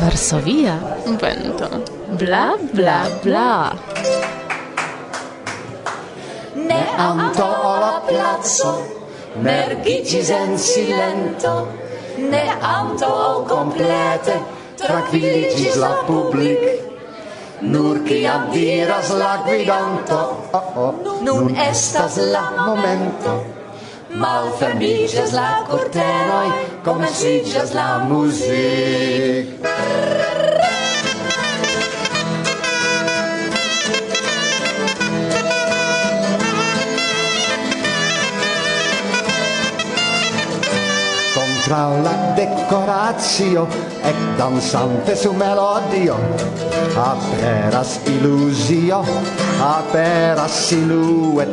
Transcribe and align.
Varsovia 0.00 0.78
vento. 1.20 1.68
Bla 2.18 2.56
bla 2.72 3.08
bla. 3.22 3.76
Ne 6.54 6.82
anto 6.96 7.46
la 7.82 8.02
placo, 8.06 8.72
mergicis 9.42 10.30
en 10.30 10.58
silento, 10.58 11.68
ne 12.16 12.44
anto 12.60 13.44
complete, 13.48 14.40
tranquilligis 14.76 15.76
la 15.76 15.92
public. 16.06 16.58
Nur 17.60 18.02
ciam 18.06 18.50
diras 18.52 19.10
la 19.10 19.42
guidanto, 19.46 20.20
oh, 20.52 20.72
oh, 20.76 20.94
nun 21.22 21.54
estas 21.56 22.16
la 22.16 22.50
momento, 22.66 23.40
malfermiĝas 24.20 25.32
la 25.34 25.48
kurtenoj, 25.70 26.46
comencigas 26.86 27.74
la 27.74 27.88
music. 28.08 29.60
Tra 41.64 41.88
la 41.88 42.10
decoratio 42.36 43.62
ec 44.04 44.18
dansante 44.36 45.16
su 45.16 45.32
melodio 45.32 46.18
aperas 46.92 47.94
illusio 48.04 48.98
aperas 49.64 50.58
siluet, 50.66 51.48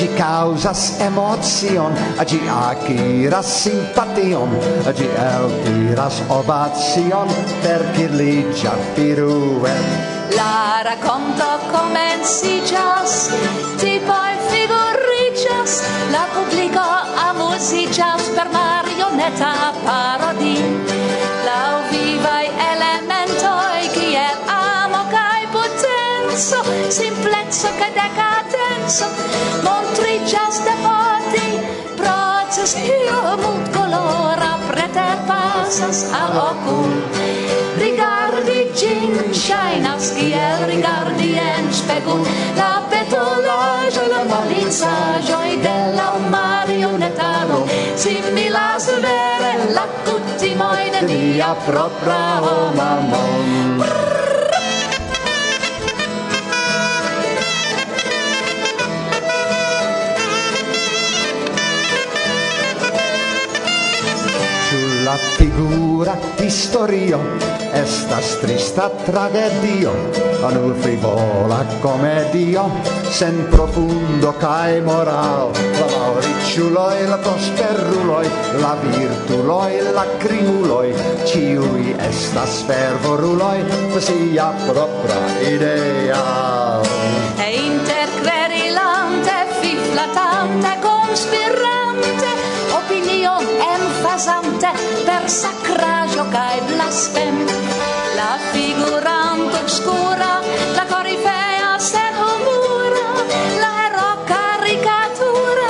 Ci 0.00 0.08
causas 0.16 0.98
emocion, 0.98 1.92
ci 2.24 2.40
aciras 2.48 3.44
simpation, 3.44 4.48
ci 4.96 5.04
eltiras 5.04 6.22
per 7.60 7.84
perciligia 7.92 8.72
firue. 8.94 9.72
La 10.34 10.80
racconto 10.82 11.44
comencijas, 11.70 13.28
ti 13.76 14.00
poi 14.06 14.32
figuricias, 14.48 15.82
la 16.10 16.24
publico 16.32 16.80
amusicias 17.28 18.22
per 18.34 18.48
marioneta 18.48 19.52
parodi. 19.84 20.56
Lau 21.44 21.84
vivai 21.90 22.48
elementoi, 22.72 23.84
kiel 23.92 24.38
amo 24.48 25.04
cae 25.10 25.44
potenso, 25.52 26.64
simplezzo 26.88 27.68
cae 27.76 27.89
senso 28.90 29.06
montricias 29.62 30.64
de 30.64 30.74
poti 30.84 31.48
proces 31.96 32.74
io 32.74 33.36
mult 33.42 33.66
colora 33.76 34.58
preter 34.68 35.16
pasas 35.28 36.10
al 36.12 36.34
ocul. 36.50 36.90
Rigardi 37.78 38.60
gin 38.74 39.14
shainas 39.32 40.10
kiel 40.16 40.66
rigardi 40.70 41.30
en 41.38 41.72
spegul 41.72 42.26
la 42.56 42.82
petolajo 42.90 44.04
la 44.12 44.22
molinsajo 44.32 45.40
de 45.66 45.78
la 45.98 46.10
marionetaro 46.34 47.60
similas 47.96 48.86
vere 49.04 49.52
la 49.76 49.86
cutimoi 50.04 50.90
de 50.94 51.00
mia 51.08 51.54
propra 51.66 52.22
homo 52.42 54.19
figura 65.40 66.14
historio 66.38 67.18
estas 67.72 68.36
trista 68.42 68.90
tragedio. 69.06 69.92
Anu 70.44 70.74
frivola 70.82 71.60
comedio 71.80 72.64
sen 73.08 73.46
profundo 73.50 74.34
cae 74.40 74.80
moral. 74.84 75.52
La 75.80 75.86
mauriciuloi 75.94 77.06
la 77.08 77.18
prosperuloi 77.24 78.26
la 78.60 78.74
virtuloi 78.84 79.72
la 79.96 80.04
crimuloi 80.18 80.92
ciui 81.24 81.96
estas 82.10 82.60
fervoruloi 82.68 83.64
sia 83.98 84.52
propra 84.68 85.20
idea. 85.40 86.24
E 87.46 87.48
interquerilante 87.56 89.36
fiflatante 89.60 90.72
conspirante 90.84 92.28
opinion 92.80 93.44
pasante 94.20 94.68
per 95.06 95.30
sacraggio 95.30 96.26
cae 96.28 96.60
blasfem. 96.66 97.46
La 98.16 98.36
figurante 98.52 99.56
obscura 99.56 100.40
la 100.74 100.84
corifea 100.92 101.78
sed 101.78 102.16
humura 102.26 103.06
la 103.62 103.72
ero 103.86 104.08
caricatura 104.32 105.68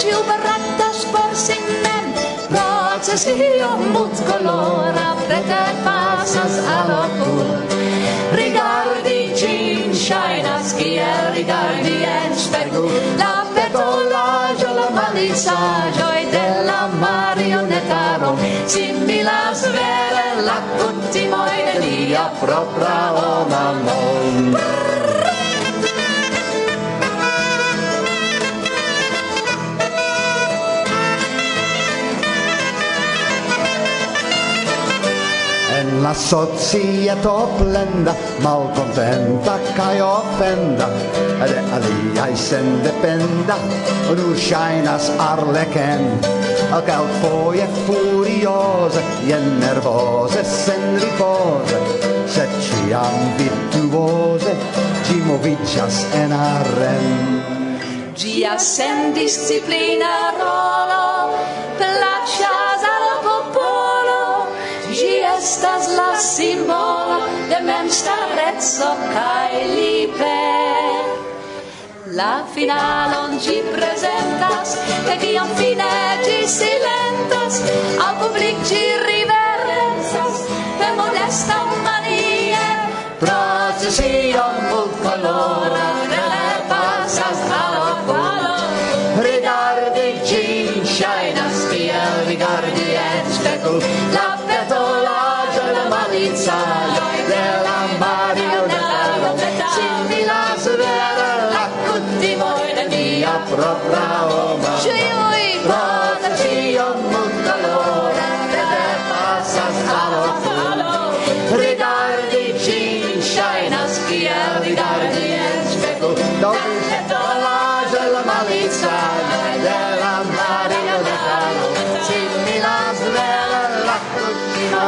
ciu 0.00 0.18
baratas 0.28 0.98
por 1.12 1.30
sin 1.32 1.64
mem 1.84 2.06
processio 2.52 3.70
mut 3.94 4.14
colora 4.28 5.08
prete 5.26 5.64
passas 5.86 6.58
al 6.76 6.90
ocul 7.04 7.48
rigardi 8.40 9.20
cin 9.40 9.94
shainas 9.94 10.74
kiel 10.78 11.24
rigardi 11.32 11.96
en 12.18 12.36
spegul 12.44 12.92
la 13.16 13.34
petolaggio 13.54 14.70
la 14.80 14.88
malisaggio 14.98 16.15
mano 18.26 18.34
similas 18.66 19.62
svele 19.62 20.42
la 20.46 20.58
cutimoi 20.76 21.58
de 21.66 21.74
lia 21.82 22.24
propra 22.40 22.96
oh 23.14 23.26
o 23.26 23.48
mano. 23.50 24.95
La 36.06 36.14
societo 36.14 37.50
plenda, 37.58 38.14
malcontenta 38.38 39.58
cae 39.74 40.00
offenda, 40.00 40.86
ed 41.42 41.50
e 41.50 41.62
aliai 41.76 42.36
sen 42.36 42.80
dependa, 42.84 43.56
nur 44.14 44.36
shainas 44.38 45.10
arlecen, 45.18 46.04
cal 46.86 47.08
foie 47.18 47.66
furiose, 47.86 49.02
ien 49.26 49.58
nervose, 49.58 50.44
sen 50.44 50.84
ripose, 51.02 51.78
sed 52.30 52.54
ciam 52.62 53.18
virtuose, 53.42 54.54
ci 55.02 55.18
movicias 55.26 56.04
en 56.22 56.30
arren. 56.30 57.42
Gia 58.14 58.56
sen 58.58 59.12
disciplina 59.12 60.30
rolo, 60.38 61.15
estas 65.22 65.88
la 65.96 66.16
simbolo 66.16 67.20
de 67.48 67.60
memstarezzo 67.60 68.88
cae 69.12 69.64
liber. 69.76 71.04
La 72.18 72.44
finalon 72.54 73.38
ci 73.40 73.62
presentas, 73.72 74.78
che 75.06 75.16
diam 75.18 75.48
fine 75.54 76.18
ci 76.24 76.46
silentas, 76.46 77.60
al 77.98 78.16
public 78.20 78.56
ci 78.64 78.82
riverencas 79.10 80.34
per 80.78 80.92
modesta 80.96 81.64
manier. 81.82 82.76
procesio 83.18 84.42
multkolora 84.68 86.05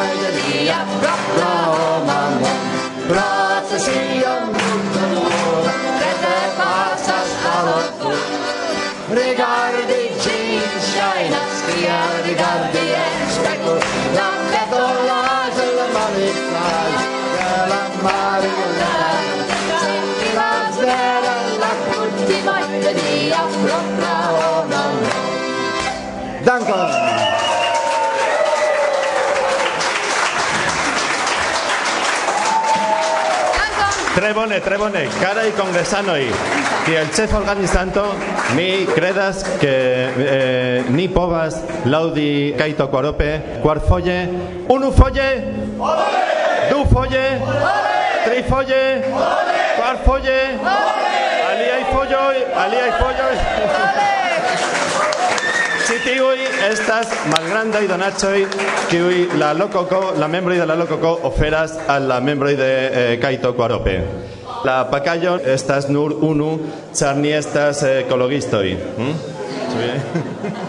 de 0.06 0.30
mia 0.38 0.84
propra 1.00 1.52
mamma 2.06 2.52
Grazie 3.06 3.78
sia 3.78 4.40
molto 4.44 4.98
d'ora 5.12 5.72
che 5.98 6.12
te 6.22 6.38
passas 6.56 7.30
a 7.54 7.62
lotto 7.64 8.10
Rigardi 9.10 10.10
cincia 10.20 11.08
in 11.24 11.32
aschia, 11.32 11.98
rigardi 12.22 12.78
e 12.78 13.06
La 14.14 14.30
petolage 14.50 15.66
la 15.78 15.86
maritale, 15.96 16.98
che 17.36 17.68
la 17.72 17.82
marinare 18.02 19.26
Senti 19.80 20.34
la 20.34 20.52
svera, 20.70 21.34
la 21.58 21.72
cultiva 21.90 22.56
de 22.82 22.92
mia 22.94 23.42
propra 23.62 24.14
mamma 24.68 25.26
Danke! 26.44 27.07
Bone. 34.76 35.09
Carai 35.20 35.53
congresanoi, 35.53 36.29
que 36.85 36.99
el 36.99 37.11
chef 37.12 37.32
organizanto 37.35 38.15
mi 38.56 38.85
credas 38.87 39.44
que 39.61 40.11
eh, 40.19 40.85
ni 40.91 41.09
povas 41.09 41.62
laudi 41.85 42.55
kaito 42.59 42.91
cuarope, 42.91 43.61
cuar 43.62 43.81
folle, 43.81 44.29
unu 44.69 44.91
folle, 44.93 45.44
du 46.70 46.85
folle, 46.93 47.38
tri 48.25 48.43
folle, 48.43 49.03
cuar 49.76 49.99
folle, 50.05 50.41
ali 51.50 51.65
hay 51.70 51.85
follo, 51.93 52.19
ali 52.56 52.76
Ci 55.88 55.94
tiui 56.05 56.43
estas 56.69 57.08
malgrandai 57.32 57.87
donacoi 57.88 58.43
kiui 58.90 59.38
la 59.40 59.55
lococo, 59.56 60.12
la 60.20 60.26
membroi 60.29 60.58
de 60.58 60.67
la 60.67 60.75
lococo 60.76 61.19
oferas 61.23 61.79
al 61.88 62.06
la 62.06 62.20
membroi 62.20 62.56
de 62.56 62.90
eh, 62.93 63.19
Kaito 63.19 63.55
Kuarope. 63.55 64.05
La 64.64 64.85
pacayo 64.90 65.38
estas 65.40 65.88
nur 65.88 66.12
unu, 66.12 66.58
ĉar 66.93 67.17
ni 67.17 67.32
estas 67.32 67.82
eh, 67.82 68.05
ecologistoi. 68.05 68.76
Mm? 68.99 69.14
Hm? 69.79 69.99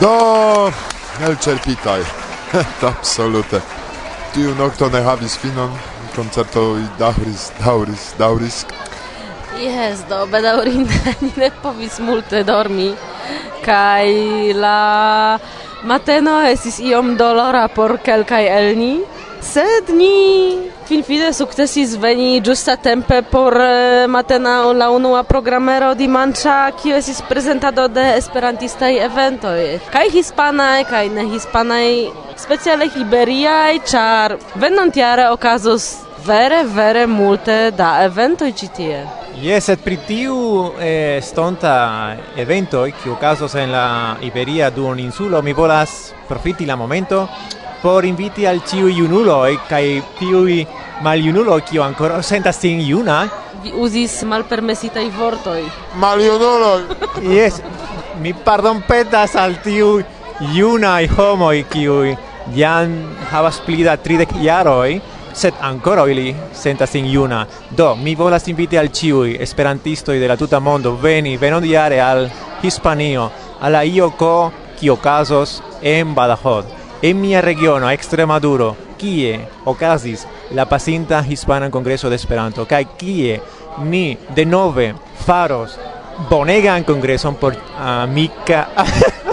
Do, 0.00 0.70
elĉerpitaj. 1.26 2.02
Absolute. 2.92 3.60
Tiu 4.30 4.54
nokto 4.54 4.86
ne 4.94 5.02
havis 5.02 5.34
finon, 5.42 5.74
koncertoj 6.14 6.86
daŭris, 7.02 7.50
daŭris, 7.64 8.12
daŭris. 8.18 8.66
Yes, 9.58 10.04
do 10.08 10.26
bedaurinde 10.30 10.94
ni 11.20 11.32
ne 11.36 11.50
povis 11.62 11.98
multe 11.98 12.44
dormi 12.46 12.92
Kai 13.64 14.52
la 14.54 15.38
mateno 15.82 16.36
esis 16.46 16.78
iom 16.78 17.16
dolora 17.18 17.64
por 17.68 17.96
kelkaj 17.98 18.44
el 18.46 18.68
ni, 18.78 18.92
sed 19.42 19.90
ni 19.98 20.14
finfine 20.86 21.32
sukcesis 21.34 21.96
veni 21.98 22.40
ĝusta 22.40 22.76
tempe 22.82 23.20
por 23.32 23.58
eh, 23.60 24.06
matena 24.06 24.72
la 24.72 24.90
unua 24.94 25.24
programero 25.26 25.90
dimanĉa, 25.98 26.56
kiu 26.78 26.94
estis 26.96 27.20
prezentado 27.28 27.88
de 27.88 28.06
esperantistaj 28.16 28.94
eventoj 29.10 29.60
kaj 29.92 30.08
hispanaj 30.14 30.84
kaj 30.90 31.06
ne 31.18 31.28
hispanaj, 31.34 31.86
speciale 32.46 32.90
iberiaj, 33.04 33.78
ĉar 33.90 34.38
venontjare 34.54 35.30
okazos 35.34 35.96
vere 36.26 36.62
vere 36.64 37.06
multe 37.06 37.62
da 37.76 37.96
eventoj 38.06 38.52
ĉi 38.52 38.76
tie. 38.76 39.06
Yes, 39.38 39.68
et 39.70 39.78
pri 39.78 40.00
tiu 40.02 40.34
eh, 40.82 41.20
stonta 41.22 42.16
evento 42.34 42.80
kiu 43.02 43.12
okazos 43.14 43.54
en 43.54 43.70
la 43.70 44.16
Iberia 44.26 44.70
duoninsulo 44.74 45.42
mi 45.46 45.52
volas 45.52 46.12
profiti 46.26 46.66
la 46.66 46.74
momento 46.74 47.28
por 47.82 48.04
inviti 48.04 48.46
al 48.46 48.64
ciu 48.66 48.88
junulo 48.90 49.44
kaj 49.68 50.02
mal 50.20 50.66
maljunulo 51.02 51.60
kiu 51.60 51.82
ancora 51.82 52.20
sentas 52.30 52.56
sin 52.56 52.80
juna. 52.80 53.28
Vi 53.62 53.70
uzis 53.72 54.24
vortoi 55.16 55.62
mal 55.94 56.18
maljunuloj! 56.18 56.82
Yes 57.22 57.62
mi 58.20 58.34
pardon 58.34 58.82
petas 58.82 59.36
al 59.36 59.54
tiu 59.62 60.02
juna 60.40 61.00
i 61.00 61.06
homo 61.06 61.52
i 61.52 61.62
kiu 61.62 62.16
jan 62.54 63.14
havas 63.30 63.60
pli 63.60 63.84
da 63.84 63.96
tridek 63.96 64.28
jaroi 64.42 65.00
sed 65.38 65.54
ancora 65.60 66.10
ili 66.10 66.34
sentas 66.52 66.90
sin 66.90 67.06
iuna. 67.06 67.46
Do, 67.70 67.94
mi 67.94 68.14
volas 68.14 68.48
inviti 68.48 68.76
al 68.76 68.90
ciui 68.90 69.36
esperantistoi 69.40 70.18
de 70.18 70.28
la 70.28 70.36
tuta 70.36 70.58
mondo 70.58 70.96
veni, 70.96 71.36
venodiare 71.36 72.00
al 72.00 72.30
Hispanio, 72.62 73.30
alla 73.60 73.84
IOCO, 73.84 74.52
qui 74.78 74.88
ocasos 74.88 75.62
en 75.80 76.14
Badajoz. 76.14 76.64
En 77.02 77.20
mia 77.20 77.40
regiono, 77.40 77.90
Extremaduro, 77.90 78.76
kie 78.98 79.38
ocasis 79.64 80.26
la 80.50 80.66
pasinta 80.66 81.24
hispana 81.28 81.70
congreso 81.70 82.10
de 82.10 82.16
Esperanto, 82.16 82.66
kai 82.66 82.84
kie 82.96 83.40
ni 83.84 84.18
de 84.34 84.44
nove 84.44 84.94
faros 85.24 85.78
bonegan 86.28 86.82
congreson 86.82 87.36
por 87.36 87.54
amica 87.78 88.68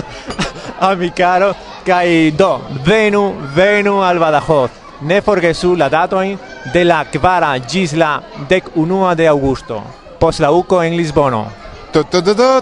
amicaro 0.79 1.55
kai 1.83 2.31
do 2.31 2.61
venu 2.85 3.33
venu 3.55 4.03
al 4.03 4.19
Badajoz 4.19 4.84
ne 5.01 5.21
forgesu 5.21 5.75
la 5.75 5.89
datoin 5.89 6.37
de 6.73 6.83
la 6.83 7.03
kvara 7.05 7.57
gis 7.59 7.93
la 7.93 8.21
dec 8.47 8.71
unua 8.75 9.15
de 9.15 9.27
augusto, 9.27 9.83
post 10.19 10.39
la 10.39 10.51
uco 10.51 10.81
en 10.81 10.95
Lisbono. 10.95 11.45
Tut 11.91 12.13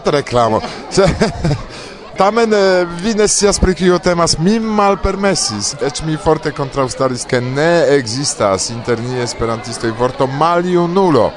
reclamo. 0.05 0.61
Tamen 2.17 2.53
eh, 2.53 2.85
vi 3.01 3.13
ne 3.13 3.27
scias 3.27 3.59
pri 3.59 3.73
kio 3.73 3.97
temas, 3.99 4.37
mi 4.37 4.59
malpermesis, 4.59 5.71
eĉ 5.81 6.03
mi 6.05 6.17
forte 6.21 6.51
kontraŭstaris, 6.53 7.25
ke 7.25 7.39
ne 7.41 7.95
ekzistas 7.95 8.69
inter 8.69 9.01
ni 9.01 9.17
esperantistoj 9.23 9.95
vorto 9.97 10.27
maljunulo. 10.27 11.31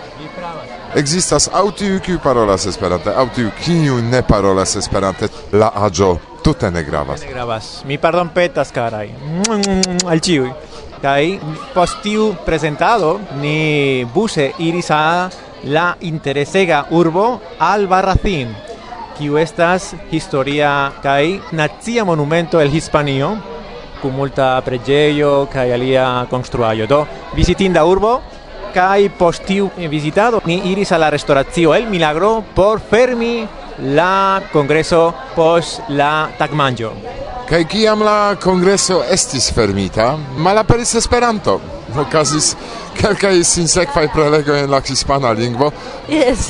Ekzistas 0.96 1.48
aŭ 1.52 1.70
tiu, 1.76 1.96
kiu 2.04 2.20
parolas 2.24 2.68
Esperante, 2.68 3.08
aŭ 3.08 3.26
tiu, 3.34 3.50
kiu 3.64 3.96
ne 4.04 4.20
parolas 4.22 4.76
Esperante. 4.76 5.28
La 5.52 5.72
aĝo 5.88 6.18
tute 6.44 6.70
ne 6.70 6.84
gravas. 6.84 7.24
Ne 7.24 7.32
gravas. 7.32 7.72
Mi 7.88 7.98
pardonpetas, 7.98 8.70
karaj. 8.72 9.10
Al 10.06 10.20
ĉiuj. 10.20 10.52
Kai 11.02 11.38
postiu 11.74 12.34
presentado 12.44 13.18
ni 13.40 14.04
buse 14.14 14.52
iris 14.58 14.90
a 14.90 15.30
la 15.64 15.96
interesega 16.00 16.86
urbo 16.90 17.40
Albarracín 17.58 18.54
kiu 19.18 19.38
estas 19.40 19.94
historia 20.10 20.92
kai 21.02 21.40
nazia 21.52 22.04
monumento 22.04 22.60
el 22.60 22.70
Hispanio 22.70 23.36
kun 24.02 24.12
multa 24.12 24.54
preĝejo 24.64 25.46
kai 25.52 25.70
alia 25.72 26.26
konstruaĵo 26.30 26.86
do 26.86 27.04
visitinda 27.34 27.84
urbo 27.84 28.20
kai 28.74 29.08
postiu 29.08 29.70
visitado 29.90 30.42
ni 30.44 30.60
iris 30.72 30.92
a 30.92 30.98
la 30.98 31.10
restauracio 31.10 31.74
El 31.74 31.86
Milagro 31.88 32.44
por 32.54 32.80
fermi 32.80 33.46
la 33.96 34.42
congreso 34.52 35.14
pos 35.34 35.80
la 35.88 36.28
tagmanjo 36.38 36.92
Kaj 37.46 37.64
kiam 37.70 38.00
la 38.02 38.34
kongreso 38.42 39.04
estis 39.14 39.52
fermita, 39.54 40.16
malaperis 40.42 40.94
Esperanto. 40.98 41.60
Okazis 41.96 42.56
kelkaj 42.98 43.44
sinsekvaj 43.46 44.08
prelegoj 44.14 44.64
en 44.64 44.70
la 44.70 44.80
hispana 44.88 45.30
lingvo. 45.32 45.70
Yes. 46.08 46.48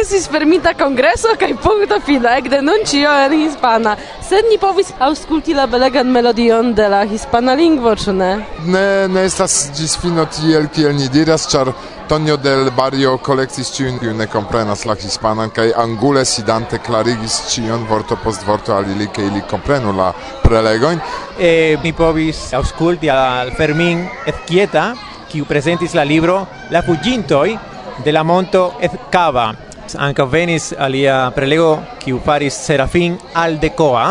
estis 0.00 0.28
fermita 0.30 0.74
kongreso 0.78 1.34
kaj 1.40 1.50
punkto 1.64 1.98
fina, 2.06 2.36
ekde 2.38 2.62
nun 2.62 2.86
ĉio 2.86 3.10
en 3.24 3.34
hispana. 3.40 3.96
Sed 4.28 4.46
ni 4.50 4.58
povis 4.62 4.94
aŭskulti 5.02 5.58
la 5.58 5.66
belegan 5.66 6.06
melodion 6.06 6.70
de 6.74 6.88
la 6.88 7.02
hispana 7.02 7.56
lingvo, 7.58 7.96
ĉu 8.04 8.14
ne? 8.16 8.30
Ne, 8.66 8.86
ne 9.08 9.26
estas 9.26 9.64
ĝis 9.76 9.98
fino 9.98 10.28
tiel 10.38 10.70
kiel 10.74 10.94
ni 10.94 11.10
diras, 11.10 11.48
ĉar 11.50 11.72
Antonio 12.12 12.36
del 12.36 12.66
Barrio 12.76 13.14
kolektis 13.24 13.70
ĉiujn, 13.72 13.94
kiuj 13.96 14.12
ne 14.12 14.26
komprenas 14.28 14.82
la 14.84 14.92
hispanan 15.00 15.48
kaj 15.56 15.70
angule 15.80 16.26
sidante 16.28 16.76
klarigis 16.84 17.38
ĉion 17.48 17.86
vorto 17.88 18.18
post 18.20 18.44
vorto 18.44 18.74
al 18.76 18.90
ili, 18.92 19.06
ke 19.08 19.24
ili 19.24 19.40
komprenu 19.48 19.94
la 19.96 20.10
prelegojn. 20.42 21.00
E, 21.40 21.78
mi 21.80 21.94
povis 21.96 22.42
aŭskulti 22.52 23.08
al 23.08 23.54
Fermin 23.56 24.04
Ezquieta, 24.28 24.90
kiu 25.32 25.48
prezentis 25.48 25.96
la 25.96 26.04
libro 26.04 26.36
La 26.68 26.84
fugintoj 26.84 27.56
de 28.04 28.12
la 28.12 28.28
monto 28.28 28.74
Ezcava. 28.76 29.48
Ankaŭ 29.96 30.28
venis 30.28 30.74
alia 30.76 31.30
prelego 31.32 31.78
kiu 31.98 32.20
faris 32.20 32.60
Serafin 32.68 33.16
Aldecoa 33.32 34.08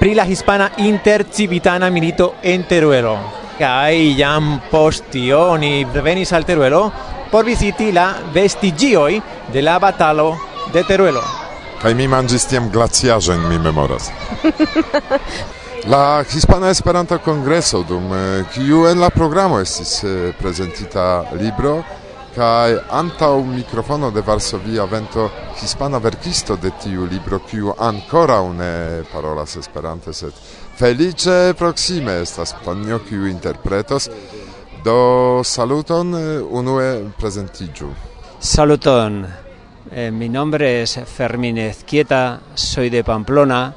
pri 0.00 0.18
la 0.18 0.26
hispana 0.26 0.72
intercivitana 0.90 1.86
milito 1.88 2.34
en 2.42 2.66
Teruelo. 2.66 3.18
kai 3.58 4.14
jam 4.14 4.60
post 4.70 5.14
ni 5.14 5.84
venis 5.84 6.32
al 6.32 6.44
Teruelo 6.44 6.92
por 7.30 7.44
visiti 7.44 7.92
la 7.92 8.14
vestigioi 8.32 9.20
de 9.52 9.62
la 9.62 9.78
batalo 9.78 10.36
de 10.72 10.82
Teruelo. 10.82 11.22
Kaj 11.82 11.94
mi 11.94 12.08
manĝis 12.08 12.48
tiam 12.50 12.70
glaciaĵojn, 12.74 13.46
mi 13.48 13.58
memoras. 13.58 14.10
la 15.92 16.24
Hispana 16.24 16.70
Esperanto 16.70 17.18
Kongreso 17.18 17.84
dum 17.86 18.12
eh, 18.12 18.44
kiu 18.52 18.86
en 18.88 19.00
la 19.00 19.10
programo 19.10 19.60
estis 19.60 20.02
eh, 20.04 20.32
prezentita 20.38 21.24
libro 21.38 21.78
kaj 22.34 22.74
antaŭ 22.90 23.44
mikrofono 23.44 24.10
de 24.10 24.22
Varsovia 24.22 24.84
vento 24.84 25.30
hispana 25.60 25.98
verkisto 25.98 26.56
de 26.56 26.70
tiu 26.82 27.06
libro 27.06 27.40
kiu 27.50 27.72
ankoraŭ 27.78 28.52
ne 28.52 29.02
parolas 29.12 29.56
Esperante 29.56 30.12
sed 30.12 30.36
feliĉe 30.78 31.54
proksime 31.58 32.20
estas 32.22 32.54
Tonio 32.64 33.00
kiu 33.08 33.26
interpretos 33.26 34.10
Do 34.84 35.42
saluton, 35.44 36.14
eh, 36.14 36.40
unue 36.40 37.10
presentigiu. 37.18 37.88
Saluton, 38.38 39.26
eh, 39.90 40.10
mi 40.10 40.28
nombre 40.28 40.82
es 40.82 41.00
Fermín 41.04 41.58
Ezquieta, 41.58 42.40
soy 42.54 42.88
de 42.90 43.02
Pamplona 43.04 43.74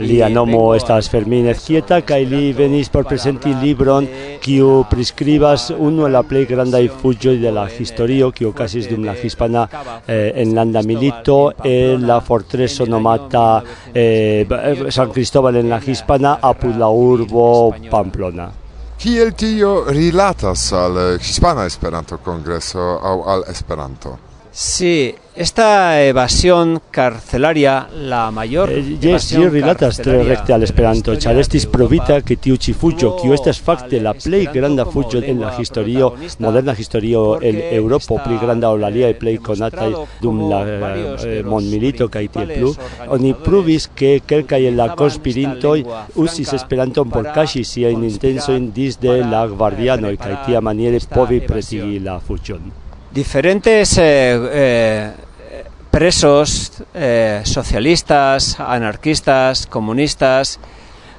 lia 0.00 0.28
nomo 0.28 0.74
estas 0.74 1.08
Fermín 1.10 1.48
Ezquieta 1.50 2.00
kaj 2.06 2.20
li 2.30 2.52
venis 2.54 2.90
por 2.92 3.04
presenti 3.08 3.54
libron 3.62 4.06
kiu 4.42 4.84
priskribas 4.90 5.70
unu 5.74 6.06
el 6.06 6.14
la 6.14 6.22
plej 6.22 6.46
grandaj 6.50 6.84
fuĝoj 7.02 7.36
de 7.42 7.50
la 7.50 7.66
historio 7.66 8.30
kiu 8.30 8.52
okazis 8.52 8.88
dum 8.90 9.04
la 9.04 9.16
hispana 9.18 9.66
eh, 10.06 10.32
enlanda 10.44 10.82
milito 10.86 11.52
en 11.64 12.06
la 12.06 12.20
fortreso 12.20 12.86
nomata 12.86 13.62
eh, 13.94 14.46
San 14.90 15.10
Cristóbal 15.10 15.56
en 15.56 15.68
la 15.68 15.80
hispana 15.84 16.38
apud 16.40 16.76
la 16.76 16.88
urbo 16.88 17.74
Pamplona. 17.90 18.61
kiel 19.02 19.32
tio 19.34 19.90
rilatas 19.90 20.68
al 20.78 20.98
Hispana 21.18 21.64
Esperanto 21.66 22.20
Kongreso 22.22 22.84
aŭ 23.02 23.14
al 23.32 23.40
Esperanto? 23.50 24.12
Sí, 24.54 25.14
esta 25.34 26.04
evasión 26.04 26.82
carcelaria, 26.90 27.88
la 27.94 28.30
mayor 28.30 28.70
eh, 28.70 28.98
yes, 29.00 29.32
io 29.32 29.48
rilatas 29.48 29.96
tre 29.96 30.22
recte 30.24 30.52
al 30.52 30.66
Esperanto, 30.66 31.14
ĉar 31.16 31.38
estis 31.40 31.64
provita 31.72 32.18
ke 32.20 32.36
tiu 32.36 32.58
ĉi 32.60 32.74
fuĝo, 32.76 33.14
kiu 33.22 33.32
estas 33.32 33.62
fakte 33.64 34.02
la 34.04 34.12
plej 34.12 34.42
granda 34.52 34.84
fuĝo 34.84 35.22
en 35.24 35.40
la 35.40 35.54
historio, 35.56 36.10
moderna 36.44 36.74
historio 36.76 37.22
en 37.40 37.62
Eŭropo, 37.78 38.20
pli 38.26 38.36
granda 38.44 38.74
ol 38.76 38.84
aliaj 38.90 39.14
plej 39.24 39.38
konataj 39.48 39.88
dum 40.20 40.44
la 40.52 40.60
eh, 40.68 41.40
mondmilito 41.48 42.10
kaj 42.12 42.26
tiel 42.36 42.52
plu, 42.52 42.74
oni 43.16 43.32
pruvis 43.32 43.88
ke 43.96 44.18
kelkaj 44.20 44.62
el 44.68 44.76
la 44.76 44.90
konspirintoj 45.00 45.78
uzis 46.20 46.52
Esperanton 46.60 47.08
por 47.08 47.32
kaŝi 47.32 47.64
siajn 47.64 48.04
intencojn 48.12 48.68
disde 48.76 49.22
la 49.32 49.46
gvardianoj 49.48 50.16
kaj 50.20 50.38
tiamaniere 50.44 51.00
povi 51.08 51.40
presigi 51.48 52.04
la 52.04 52.20
fuĝon. 52.20 52.81
Diferentes 53.12 53.98
eh, 53.98 54.02
eh, 54.52 55.10
presos 55.90 56.82
eh, 56.94 57.42
socialistas, 57.44 58.56
anarquistas, 58.58 59.66
comunistas, 59.66 60.58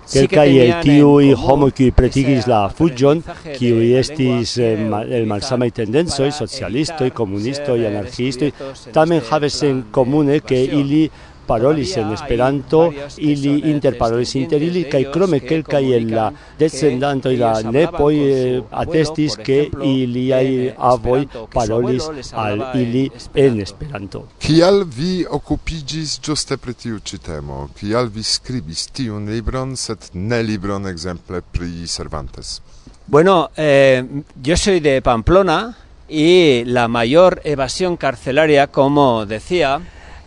Kelkaj 0.03 0.50
el 0.59 0.71
tiuj 0.83 1.29
homoj 1.39 1.69
kiuj 1.77 1.93
pretigis 1.95 2.47
la 2.51 2.65
fuĝon, 2.75 3.21
kiuj 3.55 3.85
estis 4.01 4.57
el 4.59 5.23
malsamaj 5.31 5.69
tendencoj, 5.77 6.27
socialistoj, 6.35 7.07
komunistoj, 7.15 7.77
anarkiistoj, 7.88 8.51
tamen 8.91 9.23
havis 9.29 9.62
en 9.63 9.79
komune 9.95 10.41
ke 10.43 10.59
ili 10.81 11.05
parolis 11.53 11.95
en 12.01 12.12
Esperanto, 12.13 12.81
ili 13.17 13.53
interparolis 13.72 14.36
inter 14.41 14.62
ili, 14.62 14.83
kaj 14.89 15.03
krome 15.13 15.39
kelkaj 15.45 15.83
el 15.98 16.10
la 16.13 16.27
descendantoj, 16.60 17.36
la 17.38 17.53
nepoj 17.77 18.13
eh, 18.17 18.62
atestis, 18.83 19.38
ke 19.48 19.60
iliaj 19.89 20.74
avoj 20.91 21.22
parolis 21.53 22.10
al 22.33 22.65
ili 22.81 23.05
en 23.45 23.62
Esperanto. 23.67 24.25
Kial 24.43 24.83
vi 24.98 25.13
okupiĝis 25.39 26.19
ĝuste 26.25 26.57
pri 26.57 26.74
tiu 26.86 27.00
ĉi 27.00 27.22
temo? 27.27 27.67
Kial 27.79 28.10
vi 28.13 28.24
skribis 28.24 28.88
tiun 28.95 29.29
libron, 29.29 29.77
sed 29.77 30.12
ne 30.13 30.41
libron 30.43 30.89
ekzemple 30.89 31.43
pri 31.53 31.88
Cervantes? 31.88 32.60
Bueno, 33.05 33.50
eh, 33.57 34.03
yo 34.43 34.57
soy 34.57 34.79
de 34.79 35.01
Pamplona 35.01 35.75
y 36.07 36.63
la 36.65 36.88
mayor 36.88 37.41
evasión 37.43 37.98
carcelaria, 37.98 38.67
como 38.67 39.25
decía, 39.25 39.81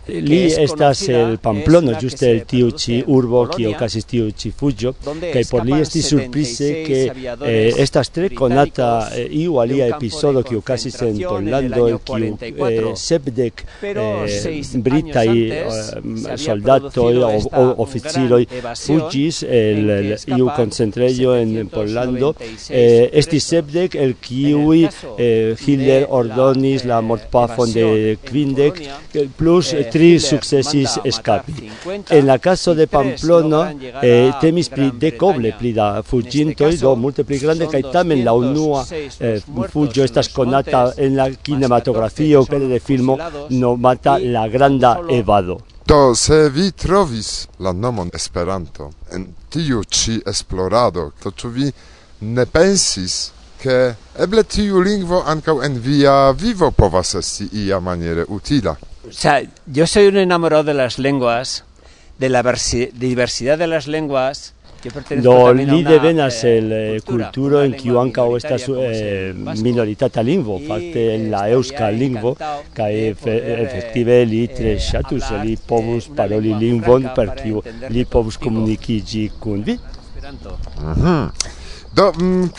li 0.08 0.46
estas 0.46 1.08
el 1.08 1.38
Pamplono, 1.38 1.92
juste 2.00 2.30
el 2.30 2.44
tiu 2.46 2.70
ci 2.70 3.02
urbo, 3.06 3.46
kio 3.50 3.72
casis 3.78 4.06
tiu 4.06 4.30
ci 4.30 4.52
fugio, 4.54 4.94
kai 5.02 5.42
por 5.50 5.64
li 5.66 5.80
esti 5.80 6.02
surprise 6.02 6.68
que 6.86 7.00
eh, 7.42 7.72
estas 7.82 8.10
tre 8.14 8.30
conata 8.30 9.10
eh, 9.14 9.26
iu 9.42 9.58
alia 9.60 9.88
episodo 9.88 10.42
kio 10.46 10.62
casis 10.62 11.00
en 11.02 11.18
Pollando, 11.26 11.88
kiu 12.04 12.36
eh, 12.68 12.92
sepdec 12.94 13.64
eh, 13.82 14.62
britai 14.74 15.28
eh, 15.50 15.64
mm, 16.02 16.36
soldatoi 16.44 17.16
o, 17.26 17.32
o 17.50 17.66
oficiroi 17.86 18.46
fugis 18.78 19.42
el, 19.42 19.90
el 19.90 20.38
iu 20.38 20.50
concentreio 20.54 21.34
en 21.40 21.68
Pollando, 21.72 22.34
eh, 22.70 23.10
esti 23.12 23.40
sepdec 23.42 23.98
el 23.98 24.14
kiui 24.22 24.86
eh, 25.18 25.56
Hitler 25.58 26.06
ordonis 26.08 26.86
la 26.86 27.00
mortpafon 27.02 27.74
de 27.74 28.18
Quindec, 28.22 28.82
plus 29.36 29.72
eh, 29.74 29.86
tri 29.96 30.18
successis 30.20 31.00
escapi. 31.02 31.70
En 32.08 32.26
la 32.26 32.38
caso 32.38 32.74
de 32.74 32.86
Pamplona, 32.86 33.74
eh, 34.02 34.34
temis 34.40 34.68
pri 34.68 34.90
decoble 34.92 35.54
pli 35.56 35.72
da 35.72 36.02
fugintoi, 36.02 36.76
do 36.76 36.94
multe 36.96 37.24
pli 37.24 37.38
grande, 37.38 37.66
kaj 37.66 37.80
tamen 37.92 38.20
la 38.24 38.34
unua 38.36 38.84
eh, 39.18 39.40
fugio 39.72 40.04
estas 40.04 40.28
conata 40.28 40.92
en 40.96 41.16
la 41.16 41.30
kinematografio 41.30 42.44
pere 42.44 42.68
de 42.68 42.78
filmo 42.78 43.16
nomata 43.48 44.18
La 44.20 44.48
Granda 44.48 45.00
Evado. 45.08 45.60
Do, 45.86 46.14
se 46.14 46.50
vi 46.50 46.72
trovis 46.72 47.46
la 47.58 47.72
nomon 47.72 48.10
Esperanto 48.12 48.90
en 49.12 49.24
tiu 49.48 49.84
ci 49.84 50.20
esplorado, 50.26 51.12
to 51.22 51.30
ĉu 51.30 51.48
vi 51.48 51.70
ne 52.20 52.44
pensis 52.46 53.30
che 53.62 53.94
eble 54.12 54.44
tiu 54.44 54.82
lingvo 54.82 55.22
ankaŭ 55.24 55.62
en 55.64 55.80
via 55.80 56.32
vivo 56.32 56.70
povas 56.70 57.14
esti 57.14 57.48
ia 57.64 57.80
maniere 57.80 58.26
utila? 58.28 58.76
O 59.08 59.12
sea, 59.12 59.42
yo 59.66 59.86
soy 59.86 60.06
un 60.06 60.16
enamorado 60.16 60.64
de 60.64 60.74
las 60.74 60.98
lenguas, 60.98 61.64
de 62.18 62.28
la 62.28 62.42
diversidad 62.94 63.58
de 63.58 63.66
las 63.66 63.86
lenguas. 63.86 64.52
Do 65.22 65.52
li 65.52 65.82
devenas 65.82 66.44
eh, 66.44 66.58
el 66.58 66.72
eh, 66.72 67.00
culturo 67.02 67.62
en 67.64 67.72
kiu 67.74 67.96
ankaŭ 67.98 68.26
estas 68.36 68.66
eh, 68.70 69.32
minoritata 69.34 70.22
lingvo, 70.22 70.60
fakte 70.62 71.06
en 71.14 71.24
la 71.32 71.46
eŭska 71.50 71.88
lingvo, 71.90 72.36
kaj 72.76 72.92
efektive 73.08 74.20
li 74.30 74.44
tre 74.52 74.76
ŝatus, 74.78 75.32
li 75.42 75.56
povus 75.56 76.06
paroli 76.14 76.54
lingvon 76.60 77.08
per 77.16 77.34
kiu 77.40 77.64
li 77.90 78.04
povus 78.04 78.38
komunikiĝi 78.38 79.24
kun 79.40 79.64
vi. 79.66 79.78
Do, 81.96 82.12
mm, 82.12 82.52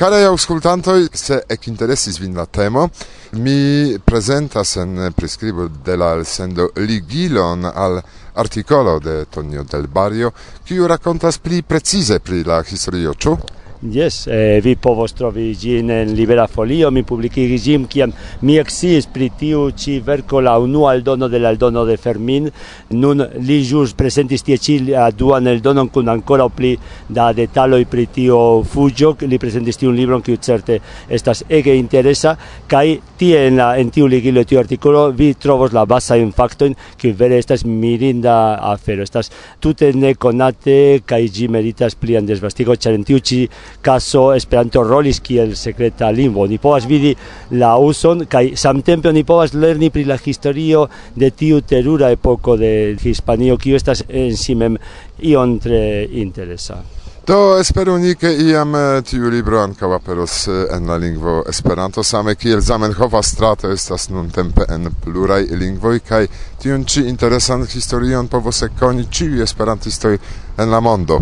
se 1.13 1.41
ec 1.47 1.67
interessis 1.67 2.19
vin 2.19 2.35
la 2.35 2.45
temo, 2.45 2.89
mi 3.31 3.97
presentas 3.99 4.77
en 4.77 5.13
prescribo 5.15 5.67
de 5.67 5.97
la 5.97 6.23
sendo 6.23 6.69
ligilon 6.75 7.65
al 7.65 8.01
articolo 8.35 8.99
de 8.99 9.25
Tonio 9.25 9.63
del 9.63 9.87
Barrio, 9.87 10.31
kiu 10.63 10.87
rakontas 10.87 11.39
pli 11.39 11.63
precize 11.63 12.19
pri 12.19 12.43
la 12.43 12.61
historio, 12.63 13.13
ĉu? 13.13 13.37
Yes, 13.79 14.25
eh, 14.25 14.59
vi 14.63 14.73
povos 14.75 15.13
trovi 15.13 15.51
gin 15.53 15.91
en 15.93 16.15
Libera 16.17 16.47
Folio, 16.47 16.89
mi 16.89 17.03
publikigis 17.05 17.61
gin, 17.61 17.83
kiam 17.85 18.09
mi 18.41 18.55
exis 18.57 19.05
pri 19.05 19.27
tiu 19.37 19.69
ci 19.69 19.99
verco 19.99 20.39
la 20.41 20.55
unua 20.57 20.95
aldono 20.95 21.27
de 21.27 21.37
la 21.37 21.53
de 21.53 21.97
Fermin. 21.97 22.49
Nun 22.89 23.23
li 23.37 23.61
jus 23.61 23.93
presentis 23.93 24.41
tie 24.41 24.57
ci 24.57 24.83
la 24.83 25.11
duan 25.11 25.45
aldonon 25.45 25.89
kun 25.89 26.07
ancora 26.07 26.49
pli 26.49 26.75
da 27.07 27.31
detaloi 27.33 27.85
pri 27.85 28.07
tiu 28.07 28.63
fugio, 28.63 29.15
li 29.21 29.37
prezentis 29.37 29.77
tiun 29.77 29.95
libron 29.95 30.23
kiu 30.23 30.37
certe 30.37 30.79
estas 31.07 31.43
ege 31.47 31.75
interesa 31.75 32.35
kai 32.67 32.99
tie 33.15 33.45
en, 33.45 33.57
la, 33.57 33.77
en 33.77 33.91
tiu 33.91 34.07
ligilo 34.07 34.43
tiu 34.43 34.57
articolo 34.57 35.11
vi 35.11 35.35
trovos 35.35 35.71
la 35.71 35.85
basa 35.85 36.17
in 36.17 36.31
factoin, 36.31 36.73
kiuj 36.97 37.13
vere 37.13 37.37
estas 37.37 37.63
mirinda 37.63 38.57
afero. 38.59 39.03
Estas 39.03 39.29
tute 39.59 39.93
nekonate 39.93 41.03
kai 41.05 41.29
gi 41.29 41.47
meritas 41.47 41.93
plian 41.93 42.25
disvastigo, 42.25 42.75
char 42.75 42.93
en 42.93 43.03
tiu 43.03 43.19
ci 43.19 43.47
caso 43.81 44.33
Esperanto 44.33 44.83
rolis 44.83 45.19
kiel 45.19 45.55
sekreta 45.55 46.11
lingvo. 46.11 46.47
Ni 46.47 46.57
povas 46.57 46.85
vidi 46.85 47.15
la 47.51 47.75
uson 47.77 48.25
kaj 48.29 48.55
samtempe 48.55 49.13
ni 49.13 49.23
povas 49.23 49.53
lerni 49.53 49.89
pri 49.89 50.05
la 50.05 50.17
historio 50.17 50.87
de 51.15 51.31
tiu 51.31 51.61
terura 51.61 52.11
epoko 52.11 52.57
de 52.57 52.95
Hispanio 53.03 53.57
kiu 53.57 53.75
estas 53.75 54.03
en 54.09 54.37
si 54.37 54.55
mem 54.55 54.77
ion 55.19 55.59
tre 55.59 56.07
interesa. 56.11 56.83
Do 57.27 57.59
espero 57.59 57.97
ni 57.97 58.13
ke 58.15 58.29
iam 58.39 58.75
eh, 58.75 59.01
tiu 59.03 59.27
libro 59.27 59.57
ankaŭ 59.59 59.89
aperos 59.97 60.35
eh, 60.47 60.61
en 60.71 60.85
la 60.87 60.95
lingvo 60.95 61.41
Esperanto 61.51 62.03
same 62.03 62.37
kiel 62.39 62.61
Zamenhofa 62.63 63.19
strato 63.21 63.67
estas 63.67 64.07
nuntempe 64.07 64.63
en 64.71 64.87
pluraj 65.03 65.41
lingvoj 65.51 65.99
kaj 66.07 66.21
tiun 66.63 66.85
ĉi 66.87 67.03
interesan 67.11 67.67
historion 67.67 68.31
povos 68.31 68.63
ekkoni 68.69 69.09
ĉiuj 69.11 69.43
esperantistoj 69.43 70.13
en 70.57 70.71
la 70.71 70.79
mondo. 70.79 71.19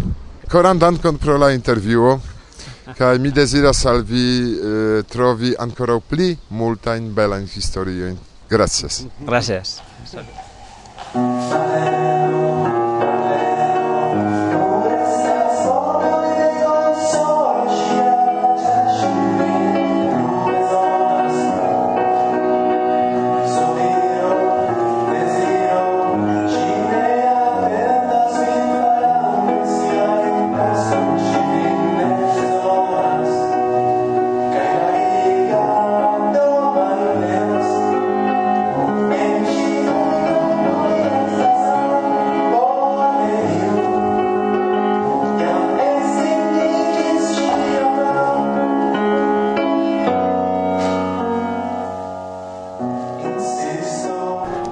Koran 0.52 0.78
dankon 0.78 1.18
pro 1.18 1.40
la 1.42 1.50
intervjuo. 1.58 2.20
Kai 2.96 3.20
mi 3.20 3.30
deziras 3.30 3.86
al 3.86 4.06
vi 4.06 4.58
eh, 4.58 5.04
trovi 5.08 5.54
ancora 5.58 6.00
pli 6.00 6.38
multa 6.48 6.96
in 6.96 7.14
bella 7.14 7.38
in 7.38 7.48
historia. 7.54 8.16
Gracias. 8.48 9.06
Gracias. 9.20 9.82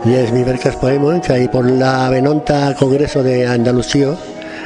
Jes, 0.04 0.34
mi 0.36 0.42
verkas 0.44 0.74
poemon 0.82 1.22
kaj 1.24 1.46
por 1.48 1.64
la 1.64 2.10
venonta 2.12 2.74
kongreso 2.76 3.22
de 3.24 3.46
Andalucio 3.48 4.18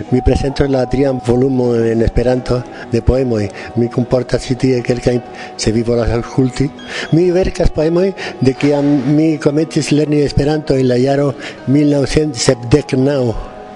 mi 0.09 0.21
presento 0.21 0.65
la 0.67 0.87
trian 0.89 1.19
volumo 1.25 1.75
en 1.75 2.01
Esperanto 2.01 2.63
de 2.91 3.01
poemoj. 3.01 3.47
Mi 3.75 3.87
comportas 3.87 4.47
ĉi 4.47 4.55
tie 4.55 4.81
kelkajn 4.81 5.21
se 5.57 5.71
vi 5.71 5.83
volas 5.85 6.09
aŭskulti. 6.13 6.67
Mi 7.13 7.29
verkas 7.31 7.69
poemoj 7.69 8.11
de 8.41 8.53
kiam 8.57 8.87
mi 9.13 9.37
komencis 9.37 9.91
lerni 9.91 10.23
Esperanto 10.25 10.73
en 10.73 10.87
la 10.89 10.97
jaro 10.97 11.33
1979. 11.67 13.33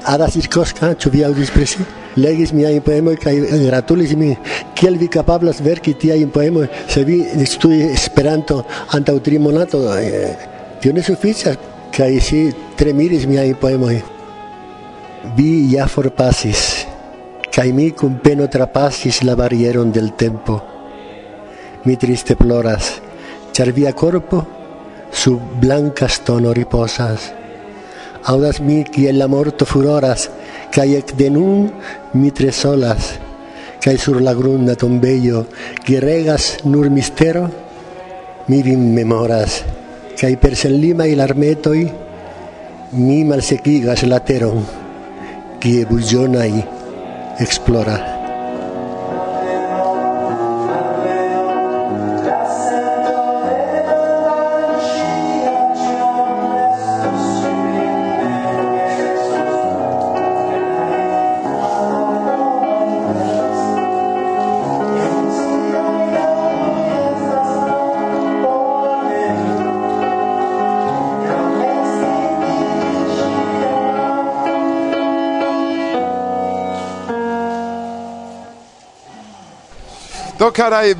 Ada 0.09 0.29
Sirkoska, 0.33 0.95
ĉu 0.97 1.11
vi 1.13 1.21
aŭdis 1.25 1.51
pri 1.53 1.67
si? 1.69 1.85
Legis 2.17 2.55
miajn 2.57 2.81
poemojn 2.81 3.19
kaj 3.21 3.35
gratulis 3.67 4.15
min. 4.17 4.33
Kiel 4.73 4.97
vi 4.97 5.11
kapablas 5.13 5.61
verki 5.61 5.93
tiajn 5.93 6.33
poemojn 6.33 6.73
se 6.87 7.05
vi 7.05 7.21
studis 7.45 7.91
Esperanto 8.01 8.63
antaŭ 8.97 9.19
tri 9.21 9.37
monatoj? 9.37 10.01
Eh, 10.01 10.49
Tio 10.81 10.93
ne 10.97 11.03
suficias, 11.05 11.59
kaj 11.93 12.15
ŝi 12.25 12.37
tremiris 12.79 13.27
miajn 13.29 13.53
poemojn. 13.61 13.99
Vi 15.37 15.49
ja 15.75 15.83
forpasis, 15.85 16.61
kaj 17.53 17.67
mi 17.77 17.91
kun 17.93 18.15
peno 18.23 18.47
trapasis 18.49 19.19
la 19.21 19.35
barieron 19.37 19.91
del 19.93 20.09
tempo. 20.17 20.55
Mi 21.85 21.93
triste 22.01 22.33
ploras, 22.39 22.95
ĉar 23.53 23.69
via 23.75 23.91
korpo 23.93 24.39
sub 25.13 25.43
blanca 25.61 26.07
stono 26.09 26.53
riposas. 26.57 27.27
Audas 28.33 28.57
mi 28.65 28.79
kiel 28.81 29.19
la 29.21 29.27
morto 29.29 29.67
furoras, 29.69 30.29
kaj 30.73 30.95
ek 31.01 31.13
de 31.19 31.27
nun 31.35 31.67
mi 32.13 32.31
tre 32.31 32.49
solas, 32.49 33.11
kaj 33.85 33.99
sur 34.01 34.17
la 34.21 34.33
grunda 34.33 34.73
tombejo, 34.73 35.45
ki 35.85 36.01
regas 36.01 36.55
nur 36.65 36.89
mistero, 36.89 37.45
mi 38.49 38.63
vin 38.65 38.89
memoras 38.97 39.61
cae 40.21 40.37
per 40.37 40.53
senlimai 40.53 41.15
larmetoi 41.17 41.81
mi 43.05 43.23
malsequigas 43.25 44.03
la 44.05 44.19
teron, 44.27 44.61
kie 45.57 45.81
bullionai 45.89 46.61
exploras. 47.41 48.10
Do 80.51 80.55
caraj, 80.55 80.95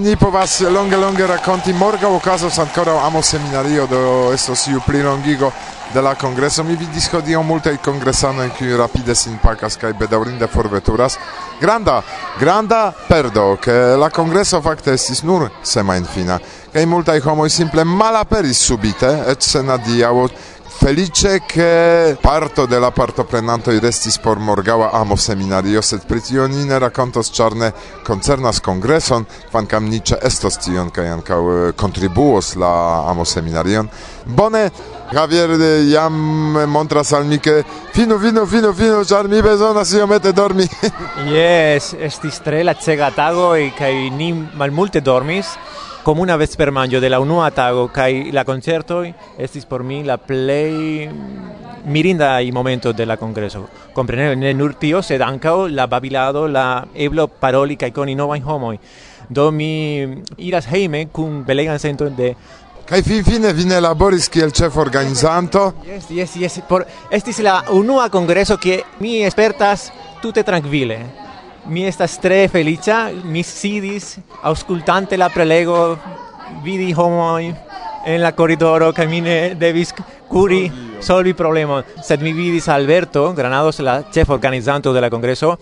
ni 0.00 0.14
povas 0.16 0.60
longe 0.60 0.96
longe 0.96 1.26
rakonti 1.26 1.72
morgaŭ 1.74 2.12
okazos 2.20 2.58
ankoraŭ 2.62 3.00
amo 3.02 3.22
seminario 3.22 3.86
do 3.90 4.30
estos 4.30 4.68
iu 4.70 4.80
plilongigo 4.86 5.50
de 5.94 6.02
la 6.02 6.14
kongreso. 6.14 6.62
Mi 6.62 6.76
vidis 6.78 7.08
hodiaŭ 7.10 7.42
multaj 7.42 7.80
kongresanoj 7.82 8.52
kiuj 8.58 8.76
rapide 8.78 9.14
sin 9.18 9.40
pakas 9.42 9.74
kaj 9.76 9.92
bedaŭrinde 9.98 10.46
forveturas. 10.46 11.18
Granda 11.60 12.02
granda 12.38 12.92
perdo 13.08 13.56
ke 13.56 13.74
la 13.98 14.10
kongreso 14.10 14.62
fakte 14.62 14.94
estis 14.94 15.24
nur 15.26 15.48
semajnfina 15.62 16.38
kaj 16.72 16.86
multaj 16.86 17.18
homoj 17.20 17.50
simple 17.50 17.84
malaperis 17.84 18.62
subite 18.64 19.10
eĉ 19.34 19.42
se 19.42 19.62
na 19.62 19.76
felice 20.82 21.42
che 21.46 22.16
parto 22.20 22.66
de 22.66 22.78
la 22.80 22.90
partoprenantoj 22.90 23.78
restis 23.78 24.16
por 24.18 24.40
morgaŭa 24.42 24.88
amo 24.98 25.14
seminario, 25.14 25.78
sed 25.78 26.02
pri 26.08 26.18
tio 26.20 26.48
ni 26.50 26.64
ne 26.66 26.78
rakontos, 26.82 27.30
ĉar 27.30 27.54
ne 27.54 27.68
koncernas 28.02 28.58
kongreson, 28.58 29.22
kvankam 29.52 29.86
estos 30.22 30.58
tion 30.58 30.90
kaj 30.90 31.06
eh, 31.06 31.72
kontribuos 31.78 32.56
la 32.56 32.72
amo 33.06 33.24
seminarion. 33.24 33.88
Bone, 34.26 34.70
Javier 35.12 35.54
eh, 35.54 35.86
jam 35.92 36.18
montras 36.66 37.12
al 37.12 37.26
mi 37.26 37.38
che 37.38 37.62
fino 37.92 38.18
fino 38.18 38.44
fino 38.44 38.72
fino 38.72 39.04
char 39.04 39.28
mi 39.28 39.40
bezonas 39.40 39.92
iomete 39.92 40.32
dormi. 40.32 40.66
yes 41.30 41.94
estis 41.94 42.42
tre 42.42 42.64
lacega 42.64 43.12
tago 43.14 43.54
kaj 43.78 44.10
ni 44.18 44.32
malmulte 44.32 45.00
dormis 45.00 45.46
comuna 46.02 46.36
vespermangio 46.36 47.00
de 47.00 47.08
la 47.08 47.20
unua 47.20 47.50
tago 47.50 47.88
kai 47.92 48.32
la 48.32 48.44
concerto 48.44 49.04
estis 49.38 49.64
por 49.64 49.84
mi 49.84 50.02
la 50.02 50.16
play 50.16 51.08
mirinda 51.84 52.42
i 52.42 52.50
momento 52.52 52.92
de 52.92 53.06
la 53.06 53.16
congreso. 53.16 53.68
Kompreneble 53.92 54.36
ne 54.36 54.54
nur 54.54 54.74
tio, 54.74 55.02
sed 55.02 55.22
ankaŭ 55.22 55.68
la 55.70 55.86
babilado, 55.86 56.48
la 56.48 56.84
eblo 56.94 57.28
paroli 57.28 57.76
kai 57.76 57.92
con 57.92 58.08
i 58.08 58.14
novajn 58.14 58.42
homoj. 58.42 58.78
Do 59.28 59.50
mi 59.52 60.02
iras 60.38 60.66
heime 60.66 61.06
kun 61.12 61.44
belegan 61.46 61.78
sento 61.78 62.10
de 62.10 62.34
kai 62.86 63.02
finfine 63.02 63.52
vi 63.54 63.64
ne 63.64 63.80
laboris 63.80 64.28
kiel 64.28 64.52
chef 64.52 64.76
organizanto? 64.76 65.74
Yes, 65.86 66.10
yes, 66.10 66.36
yes. 66.36 66.60
Por 66.68 66.86
estis 67.10 67.38
la 67.38 67.62
unua 67.70 68.10
congreso 68.10 68.58
ke 68.58 68.82
mi 69.00 69.22
espertas 69.22 69.92
tute 70.20 70.42
tranquile 70.42 70.98
mi 71.66 71.86
estas 71.86 72.18
tre 72.20 72.48
felicia, 72.48 73.10
mi 73.24 73.42
sidis 73.42 74.18
auscultante 74.42 75.16
la 75.16 75.28
prelego, 75.30 75.98
vidi 76.62 76.92
homoi 76.92 77.54
en 78.04 78.20
la 78.20 78.32
corridoro, 78.32 78.92
que 78.92 79.06
mi 79.06 79.20
ne 79.20 79.54
devis 79.54 79.94
curi 80.28 80.70
solvi 81.00 81.34
problema. 81.34 81.84
Sed 82.02 82.20
mi 82.20 82.32
vidis 82.32 82.68
Alberto, 82.68 83.32
Granados, 83.34 83.80
la 83.80 84.10
chef 84.10 84.30
organizanto 84.30 84.92
de 84.92 85.00
la 85.00 85.10
congreso, 85.10 85.58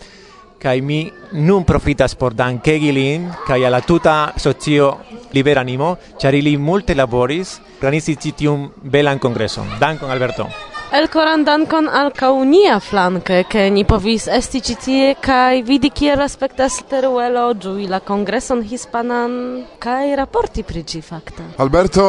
kai 0.60 0.82
mi 0.82 1.10
nun 1.32 1.64
profitas 1.64 2.14
por 2.14 2.34
dankegi 2.34 2.92
lin 2.92 3.30
kai 3.46 3.64
ala 3.64 3.80
tuta 3.80 4.34
socio 4.36 4.98
liberanimo 5.32 5.96
charili 6.18 6.58
multe 6.58 6.94
laboris 6.94 7.60
organizi 7.80 8.16
citium 8.16 8.70
belan 8.82 9.18
congreso. 9.18 9.64
Dankon 9.80 10.10
alberto 10.10 10.69
Elkoran 10.90 11.44
dankon 11.46 11.87
al 11.87 12.09
kaunia 12.11 12.81
flanke, 12.83 13.44
ke 13.46 13.68
ni 13.70 13.85
povis 13.87 14.24
esti 14.26 14.59
ĉi 14.66 14.74
tie 14.85 15.12
kaj 15.22 15.61
vidi 15.68 15.87
kiel 15.94 16.16
respektas 16.18 16.81
Teruelo 16.90 17.44
ĝui 17.55 17.87
la 17.87 18.00
kongreson 18.03 18.64
hispanan 18.66 19.37
kaj 19.79 20.16
raporti 20.18 20.64
pri 20.66 20.83
ĝi 20.83 20.98
fakte. 21.07 21.46
Alberto, 21.62 22.09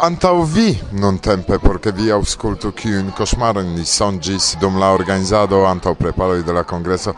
antaŭ 0.00 0.32
vi 0.54 0.72
nuntempe, 0.96 1.60
por 1.60 1.76
ke 1.84 1.92
vi 1.92 2.08
aŭskultu 2.16 2.72
kiujn 2.72 3.12
koŝmaron 3.20 3.76
ni 3.76 3.84
sonĝis 3.84 4.54
dum 4.64 4.80
la 4.80 4.94
organizado 4.96 5.66
antaŭ 5.68 5.92
preparoj 6.00 6.40
de 6.40 6.56
la 6.56 6.64
kongreso. 6.64 7.12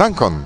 Dankon! 0.00 0.40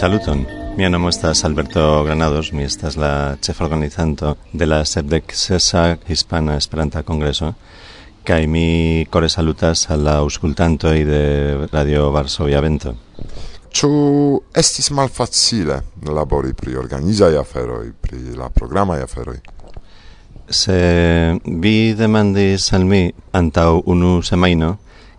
Saluton. 0.00 0.46
Mi 0.78 0.88
nomo 0.88 1.10
estas 1.10 1.44
Alberto 1.44 2.02
Granados, 2.04 2.54
mi 2.54 2.62
estas 2.64 2.96
la 2.96 3.36
chef 3.42 3.60
organizanto 3.60 4.38
de 4.52 4.64
la 4.64 4.84
SEPDEC 4.84 5.34
sesa 5.34 5.98
Hispana 6.08 6.56
Esperanta 6.56 7.02
Kongreso 7.02 7.54
kai 8.24 8.46
mi 8.46 9.04
kore 9.10 9.28
salutas 9.28 9.90
al 9.90 10.00
la 10.04 10.16
aŭskultantoj 10.22 11.04
de 11.04 11.68
Radio 11.68 12.08
Varsovia 12.16 12.62
Vento. 12.64 12.94
Ĉu 13.76 13.90
estis 14.56 14.88
malfacile 14.96 15.82
labori 16.08 16.56
pri 16.56 16.80
organizaj 16.80 17.36
aferoj, 17.36 17.92
pri 18.00 18.38
la 18.40 18.48
programaj 18.48 19.02
aferoj? 19.04 19.36
Se 20.48 20.80
vi 21.44 21.92
demandis 21.92 22.72
al 22.72 22.88
mi 22.88 23.10
antaŭ 23.36 23.82
unu 23.84 24.22
semajno, 24.22 24.78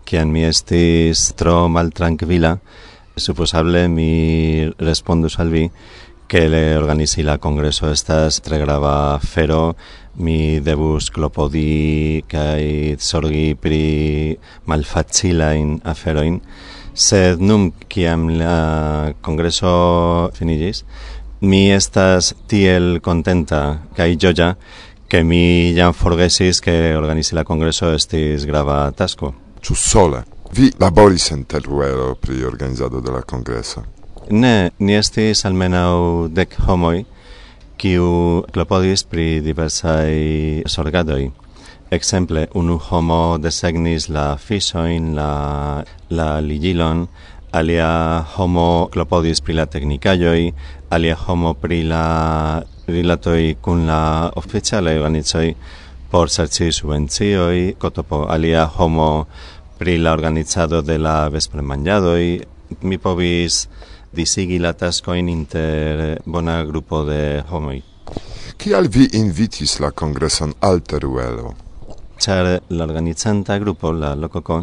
kiam 0.09 0.33
mi 0.33 0.49
estis 0.49 1.35
tro 1.37 1.67
maltrankvila, 1.69 2.57
suposable 3.21 3.87
mi 3.87 4.69
respondo 4.79 5.29
salvi 5.29 5.69
que 6.27 6.49
le 6.49 6.77
organizi 6.77 7.23
la 7.23 7.37
congreso 7.37 7.91
estas 7.91 8.41
tre 8.41 8.57
grava 8.57 9.19
fero. 9.19 9.75
Mi 10.15 10.59
debus 10.59 11.07
clopodi 11.11 12.23
kai 12.27 12.97
sorgi 12.99 13.55
pri 13.55 14.37
malfacilajn 14.67 15.79
aferoin. 15.87 16.41
Sed 16.93 17.39
num 17.39 17.69
kiam 17.87 18.27
la 18.35 19.13
congreso 19.23 20.31
finigis 20.35 20.83
mi 21.41 21.71
estas 21.71 22.35
tiel 22.47 22.99
contenta 23.01 23.81
kai 23.95 24.15
joya 24.15 24.55
que 25.09 25.23
mi 25.23 25.73
jam 25.75 25.93
forgesis 25.93 26.61
que 26.61 26.95
organizi 26.95 27.35
la 27.35 27.43
congreso 27.43 27.91
estis 27.93 28.45
grava 28.45 28.91
tasco. 28.95 29.33
Ĉu 29.61 29.75
sola? 29.75 30.21
Vi 30.53 30.67
laboris 30.79 31.31
en 31.31 31.45
Teruelo 31.45 32.15
pri 32.15 32.43
organizado 32.43 32.99
de 32.99 33.11
la 33.11 33.21
congreso? 33.21 33.85
Ne, 34.29 34.71
ni 34.79 34.97
estis 34.99 35.45
almenau 35.47 36.27
dec 36.27 36.57
homoi, 36.67 37.05
kiu 37.79 38.43
klopodis 38.51 39.05
pri 39.07 39.39
diversai 39.45 40.63
sorgadoi. 40.67 41.29
Exemple, 41.91 42.49
unu 42.53 42.75
homo 42.89 43.37
desegnis 43.39 44.09
la 44.09 44.35
fisoin, 44.35 45.13
la, 45.15 45.85
la 46.09 46.27
ligilon, 46.43 47.07
alia 47.55 48.25
homo 48.35 48.89
klopodis 48.91 49.39
pri 49.39 49.55
la 49.55 49.65
technicaioi, 49.71 50.51
alia 50.91 51.15
homo 51.15 51.53
pri 51.53 51.83
la 51.87 52.03
rilatoi 52.91 53.55
cun 53.63 53.87
la 53.87 54.03
oficialaj 54.35 54.99
organizoi, 54.99 55.55
por 56.11 56.27
serci 56.29 56.73
subvencioi, 56.75 57.77
cotopo 57.79 58.25
alia 58.27 58.67
homo 58.67 59.27
pri 59.81 59.97
la 59.97 60.11
organizado 60.13 60.83
de 60.83 60.99
la 60.99 61.27
vespre 61.29 61.61
manjado 61.61 62.11
i 62.17 62.41
mi 62.81 62.99
povis 63.01 63.67
disigi 64.13 64.59
la 64.59 64.73
taskojn 64.77 65.29
inter 65.29 66.19
bona 66.25 66.59
grupo 66.63 66.99
de 67.03 67.41
homoi. 67.49 67.81
Kial 68.57 68.91
vi 68.93 69.07
invitis 69.17 69.79
la 69.79 69.89
congreson 69.89 70.53
al 70.59 70.83
Teruelo? 70.85 71.55
Char 72.19 72.61
la 72.69 72.83
organizanta 72.83 73.57
grupo, 73.57 73.91
la 73.91 74.13
lococo, 74.13 74.61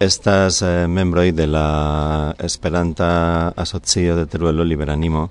estas 0.00 0.62
eh, 0.62 0.88
membroi 0.88 1.30
de 1.30 1.46
la 1.46 2.34
Esperanta 2.38 3.52
Asocio 3.54 4.16
de 4.16 4.26
Teruelo 4.26 4.64
Liberanimo, 4.64 5.28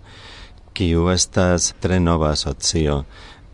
kiu 0.71 1.09
estas 1.11 1.73
tre 1.81 1.99
nova 1.99 2.31
asocio. 2.31 3.03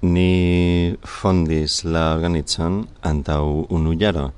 Ni 0.02 0.94
fondis 1.02 1.82
la 1.84 2.12
organizon 2.14 2.84
antaŭ 3.02 3.66
unu 3.74 3.98
jaro. 3.98 4.34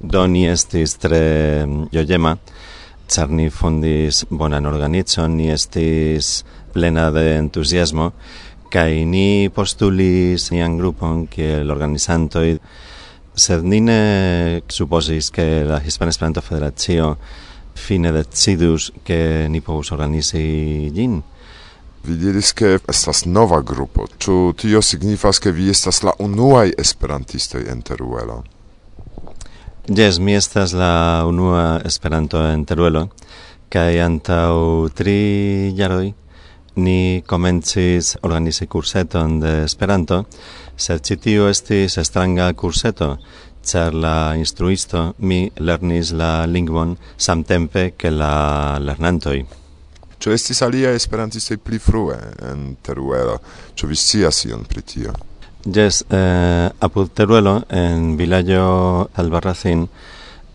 Do 0.00 0.26
ni 0.30 0.44
estis 0.46 0.94
tre 1.02 1.66
mm, 1.66 1.88
jojema, 1.90 2.36
char 3.10 3.32
ni 3.34 3.48
fondis 3.50 4.22
bonan 4.30 4.66
organizon, 4.70 5.34
ni 5.34 5.48
estis 5.50 6.44
plena 6.72 7.08
de 7.10 7.24
entuziasmo, 7.40 8.12
kai 8.70 9.02
ni 9.04 9.48
postulis 9.50 10.52
nian 10.54 10.76
grupon 10.78 11.24
kiel 11.26 11.72
organizantoi, 11.74 12.52
sed 13.34 13.64
ni 13.66 13.80
ne 13.82 14.02
supozis 14.70 15.32
ke 15.34 15.64
la 15.66 15.80
Hispana 15.82 16.14
Esperanto 16.14 16.44
Federacio 16.46 17.16
fine 17.74 18.12
decidus 18.14 18.92
ke 19.02 19.48
ni 19.50 19.60
povus 19.60 19.90
organizi 19.96 20.92
gin. 20.94 21.18
Vi 22.06 22.14
diris, 22.20 22.52
ke 22.54 22.76
estas 22.78 23.24
nova 23.26 23.58
grupo. 23.66 24.06
Ĉu 24.06 24.54
tio 24.62 24.82
signifas, 24.82 25.42
ke 25.42 25.50
vi 25.50 25.72
estas 25.74 26.04
la 26.06 26.14
unuaj 26.22 26.76
esperantistoj 26.78 27.66
en 27.66 27.82
Teruelo? 27.82 28.38
Yes, 29.88 30.18
mi 30.18 30.34
estas 30.34 30.72
la 30.72 31.24
unua 31.26 31.80
Esperanto 31.84 32.42
en 32.44 32.66
Teruelo, 32.68 33.06
kaj 33.72 33.94
antaŭ 34.04 34.90
tri 34.92 35.72
jaroj 35.78 36.10
ni 36.84 37.22
komencis 37.24 38.10
organizi 38.20 38.66
kurseton 38.68 39.38
de 39.40 39.52
Esperanto, 39.64 40.18
sed 40.76 41.00
ĉi 41.08 41.16
tio 41.24 41.46
estis 41.48 41.96
stranga 42.04 42.50
kurseto, 42.52 43.14
ĉar 43.64 43.96
la 43.96 44.34
instruisto 44.36 45.14
mi 45.24 45.40
lernis 45.56 46.12
la 46.12 46.44
lingvon 46.44 46.92
samtempe 47.16 47.86
ke 47.96 48.12
la 48.12 48.76
lernantoj. 48.84 49.38
Ĉu 50.20 50.36
estis 50.36 50.60
aliaj 50.68 50.98
esperantistoj 51.00 51.56
pli 51.64 51.80
frue 51.80 52.20
en 52.52 52.74
Teruelo? 52.84 53.40
Ĉu 53.72 53.88
vi 53.88 53.96
scias 53.96 54.44
ion 54.52 54.68
pri 54.68 54.84
tio? 54.84 55.16
Yes, 55.64 56.04
eh, 56.08 56.70
apud 56.80 57.08
Teruelo, 57.10 57.64
en 57.68 58.16
villaggio 58.16 59.10
Albarracin, 59.14 59.88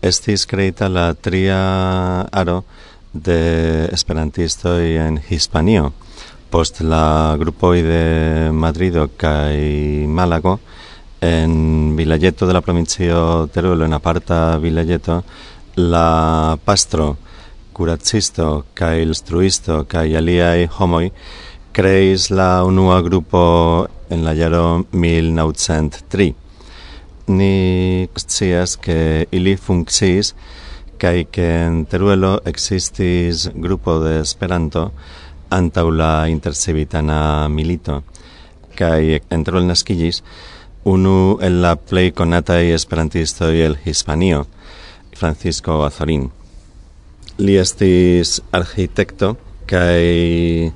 estis 0.00 0.46
creita 0.46 0.88
la 0.88 1.12
tria 1.14 2.22
aro 2.32 2.64
de 3.12 3.84
esperantistoi 3.92 4.96
en 4.96 5.20
Hispanio. 5.28 5.92
Post 6.48 6.80
la 6.80 7.36
grupoi 7.38 7.82
de 7.82 8.50
Madrido 8.52 9.10
kai 9.16 10.06
Málago 10.08 10.60
en 11.20 11.96
Villayeto 11.96 12.46
de 12.46 12.54
la 12.54 12.62
provincia 12.62 13.46
Teruelo 13.52 13.84
en 13.84 13.92
aparta 13.92 14.56
Villayeto 14.56 15.22
la 15.76 16.58
pastro 16.64 17.18
curacisto 17.72 18.66
kai 18.72 19.02
instruisto 19.02 19.84
kai 19.84 20.16
aliai 20.16 20.68
homoi 20.78 21.12
creis 21.72 22.30
la 22.30 22.62
unua 22.64 23.02
grupo 23.02 23.88
en 24.10 24.24
la 24.24 24.34
jaro 24.34 24.86
1903 24.92 26.34
ni 27.26 28.08
scias 28.16 28.76
que 28.76 29.26
ili 29.32 29.56
funkciis 29.56 30.34
kai 30.98 31.24
que 31.24 31.64
en 31.64 31.86
Teruelo 31.86 32.42
existis 32.44 33.50
grupo 33.54 34.00
de 34.00 34.20
Esperanto 34.20 34.92
antau 35.50 35.90
la 35.90 36.28
intercivitana 36.28 37.48
milito, 37.48 38.02
cae 38.74 39.22
entro 39.30 39.58
el 39.58 39.68
nasquillis, 39.68 40.22
unu 40.84 41.38
el 41.40 41.60
la 41.62 41.76
plei 41.76 42.12
conatai 42.12 42.72
esperantisto 42.72 43.48
el 43.48 43.78
Hispanio, 43.84 44.46
Francisco 45.14 45.84
Azorín. 45.84 46.30
Li 47.38 47.56
estis 47.58 48.40
architecto, 48.52 49.36
cae 49.66 50.72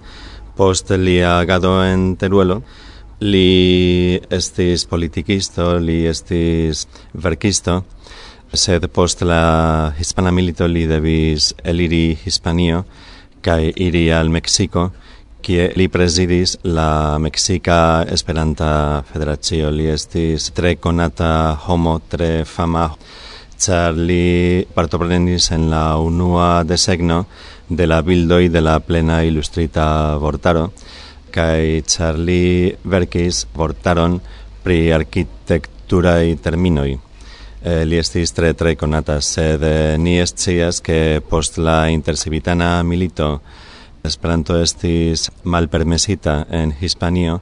post 0.56 0.90
li 0.90 1.20
agado 1.22 1.84
en 1.86 2.16
Teruelo, 2.16 2.62
Li 3.20 4.14
estis 4.30 4.84
politikisto, 4.86 5.72
li 5.82 6.04
estis 6.06 6.84
verkisto, 7.18 7.80
sed 8.54 8.86
post 8.94 9.24
la 9.26 9.92
hispana 9.98 10.30
milito 10.30 10.68
li 10.70 10.86
devis 10.86 11.50
eliri 11.64 12.14
Hispanio 12.22 12.84
kaj 13.42 13.72
iri 13.74 14.04
al 14.14 14.30
Meksiko, 14.30 14.88
kie 15.42 15.66
li 15.74 15.88
presidis 15.90 16.56
la 16.62 17.18
Mexica 17.18 18.04
Esperanta 18.06 19.02
Federacio. 19.10 19.70
Li 19.70 19.90
estis 19.90 20.52
tre 20.54 20.76
konata 20.76 21.58
homo, 21.66 21.98
tre 22.08 22.44
fama, 22.44 22.86
char 23.58 23.98
li 23.98 24.64
partoprenis 24.74 25.50
en 25.56 25.68
la 25.70 25.98
unua 25.98 26.62
desegno 26.62 27.24
de 27.68 27.86
la 27.86 28.00
bildoi 28.02 28.48
de 28.48 28.62
la 28.62 28.78
plena 28.80 29.24
ilustrita 29.24 30.16
vortaro, 30.22 30.70
kai 31.38 31.84
Charlie 31.86 32.26
li 32.26 32.74
verkis 32.82 33.44
vortaron 33.54 34.18
pri 34.64 34.90
arquitectura 34.92 36.18
i 36.26 36.34
terminoi. 36.34 36.98
Eh, 37.62 37.84
li 37.86 37.98
estis 37.98 38.34
tre 38.34 38.52
tre 38.54 38.74
konata, 38.78 39.20
sed 39.20 39.62
eh, 39.62 39.96
ni 39.98 40.18
scias 40.26 40.82
ke 40.82 41.20
post 41.30 41.58
la 41.58 41.88
intercivitana 41.94 42.82
milito 42.82 43.38
Esperanto 44.08 44.54
estis 44.62 45.26
malpermesita 45.42 46.46
en 46.54 46.72
Hispanio 46.80 47.40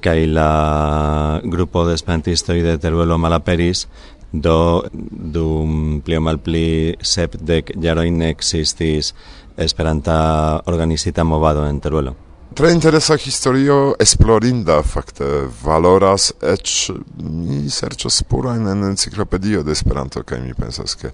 kai 0.00 0.24
la 0.26 1.40
grupo 1.44 1.84
de 1.86 1.94
esperantistoi 1.94 2.62
de 2.64 2.78
Teruelo 2.80 3.18
malaperis 3.18 3.86
do 4.32 4.88
dum 4.90 6.00
pli 6.00 6.16
o 6.16 6.24
malpli 6.24 6.96
sepdek 7.02 7.74
jaroin 7.76 8.22
existis 8.22 9.12
esperanta 9.58 10.62
organizita 10.64 11.22
movado 11.24 11.68
en 11.68 11.80
Teruelo 11.80 12.29
tre 12.54 12.72
interesa 12.72 13.16
historio 13.16 13.94
esplorinda 13.98 14.82
fakte 14.82 15.24
valoras 15.62 16.32
eĉ 16.42 16.90
mi 17.22 17.70
serĉas 17.70 18.20
spurojn 18.24 18.66
en 18.68 18.84
enciklopedio 18.88 19.62
de 19.62 19.72
Esperanto 19.72 20.22
kaj 20.26 20.40
mi 20.42 20.54
pensas 20.54 20.96
ke 20.98 21.12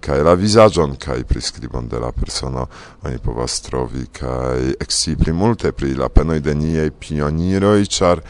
kaj 0.00 0.22
la 0.22 0.34
vizaĝon 0.38 0.94
kaj 1.02 1.24
priskribon 1.24 1.88
de 1.88 1.98
la 1.98 2.12
persono 2.12 2.68
oni 3.02 3.18
povas 3.18 3.60
trovi 3.66 4.06
kaj 4.12 4.76
ekscii 4.80 5.16
pli 5.24 5.32
multe 5.32 5.72
pri 5.72 5.94
la 5.98 6.08
penoj 6.08 6.40
de 6.40 6.54
niaj 6.54 6.90
pioniroj 7.00 7.80
ĉar 7.98 8.22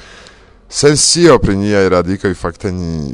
Sensio 0.69 1.39
pri 1.39 1.57
niaj 1.57 1.89
radikoj 1.89 2.35
fakte 2.35 2.73
ni 2.73 3.13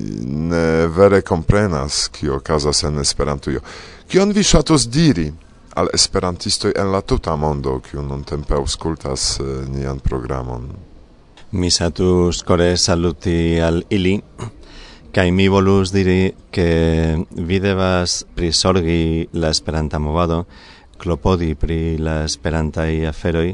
ne 0.48 0.86
vere 0.86 1.20
komprenas 1.20 2.08
kio 2.08 2.36
okazas 2.36 2.82
en 2.88 2.98
Esperantujo. 2.98 3.60
Kion 4.08 4.32
vi 4.32 4.42
ŝatus 4.42 4.86
diri? 4.88 5.26
al 5.74 5.88
esperantisto 5.92 6.68
en 6.68 6.92
la 6.92 7.00
tuta 7.02 7.36
mondo, 7.36 7.78
kiu 7.80 8.02
nuntempe 8.04 8.54
aŭskultas 8.56 9.38
eh, 9.40 9.52
nian 9.72 10.00
programon. 10.04 10.68
Mi 11.52 11.70
satus 11.70 12.42
kore 12.48 12.76
saluti 12.76 13.60
al 13.60 13.82
ili, 13.92 14.18
kaj 15.12 15.26
mi 15.32 15.48
volus 15.52 15.92
diri 15.92 16.32
ke 16.52 16.68
vi 17.36 17.60
devas 17.60 18.22
prisorgi 18.36 19.28
la 19.32 19.50
esperanta 19.52 19.98
movado, 19.98 20.44
klopodi 20.98 21.54
pri 21.54 21.98
la 21.98 22.22
esperantaj 22.24 23.06
aferoj, 23.10 23.50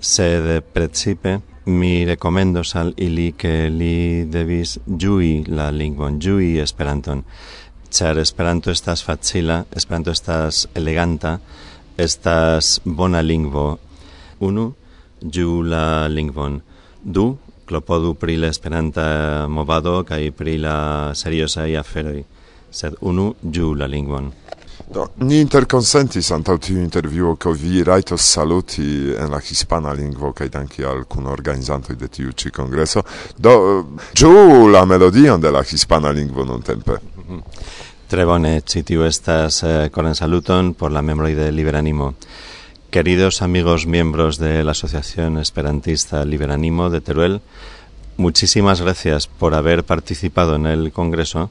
sed 0.00 0.50
precipe 0.72 1.38
mi 1.68 2.04
rekomendos 2.04 2.74
al 2.76 2.94
ili 2.96 3.32
ke 3.36 3.68
li 3.68 4.24
devis 4.24 4.78
ĝui 4.86 5.44
la 5.52 5.68
lingvon, 5.70 6.16
ĝui 6.20 6.56
Esperanton, 6.62 7.22
char 7.90 8.18
Esperanto 8.18 8.70
estas 8.70 9.02
facila, 9.04 9.64
Esperanto 9.74 10.10
estas 10.10 10.68
eleganta, 10.74 11.38
estas 11.96 12.80
bona 12.84 13.20
lingvo. 13.22 13.78
Unu, 14.40 14.72
ju 15.20 15.62
la 15.62 16.08
lingvon. 16.08 16.60
Du, 17.02 17.36
klopodu 17.66 18.14
pri 18.14 18.36
la 18.36 18.48
Esperanta 18.48 19.46
movado 19.48 20.02
kaj 20.04 20.30
pri 20.30 20.58
la 20.58 21.14
seriozaj 21.14 21.76
aferoj. 21.78 22.22
Sed 22.70 22.94
unu, 23.00 23.34
ju 23.42 23.74
la 23.74 23.86
lingvon. 23.86 24.32
Do, 24.88 25.04
ni 25.20 25.40
interconsentis 25.42 26.30
antaŭ 26.32 26.54
tiu 26.64 26.78
intervjuo 26.80 27.34
ke 27.36 27.50
vi 27.52 27.82
rajtos 27.84 28.24
saluti 28.24 29.12
en 29.18 29.34
la 29.34 29.40
hispana 29.44 29.92
lingvo 29.92 30.30
kaj 30.32 30.48
danki 30.54 30.84
al 30.86 31.02
kunorganizantoj 31.04 31.96
de 31.98 32.08
tiu 32.08 32.32
ĉi 32.32 32.50
kongreso. 32.54 33.02
Do 33.36 33.52
ĝuu 34.16 34.68
la 34.72 34.84
melodion 34.88 35.40
de 35.40 35.50
la 35.52 35.62
hispana 35.62 36.14
lingvo 36.14 36.44
nuntempe. 36.44 36.92
Mm 36.92 37.24
-hmm. 37.28 37.42
Bone, 38.08 38.62
citiu 38.64 39.04
estas 39.04 39.62
eh, 39.62 39.90
coren 39.92 40.16
saluton 40.16 40.72
por 40.72 40.90
la 40.90 41.02
membroi 41.02 41.34
de 41.36 41.52
Liberanimo. 41.52 42.14
Queridos 42.90 43.42
amigos 43.42 43.86
miembros 43.86 44.38
de 44.38 44.64
la 44.64 44.72
Asociación 44.72 45.38
Esperantista 45.38 46.24
Liberanimo 46.24 46.88
de 46.88 47.02
Teruel, 47.02 47.40
muchísimas 48.16 48.80
gracias 48.80 49.26
por 49.26 49.54
haber 49.54 49.84
participado 49.84 50.56
en 50.56 50.66
el 50.66 50.90
Congreso 50.90 51.50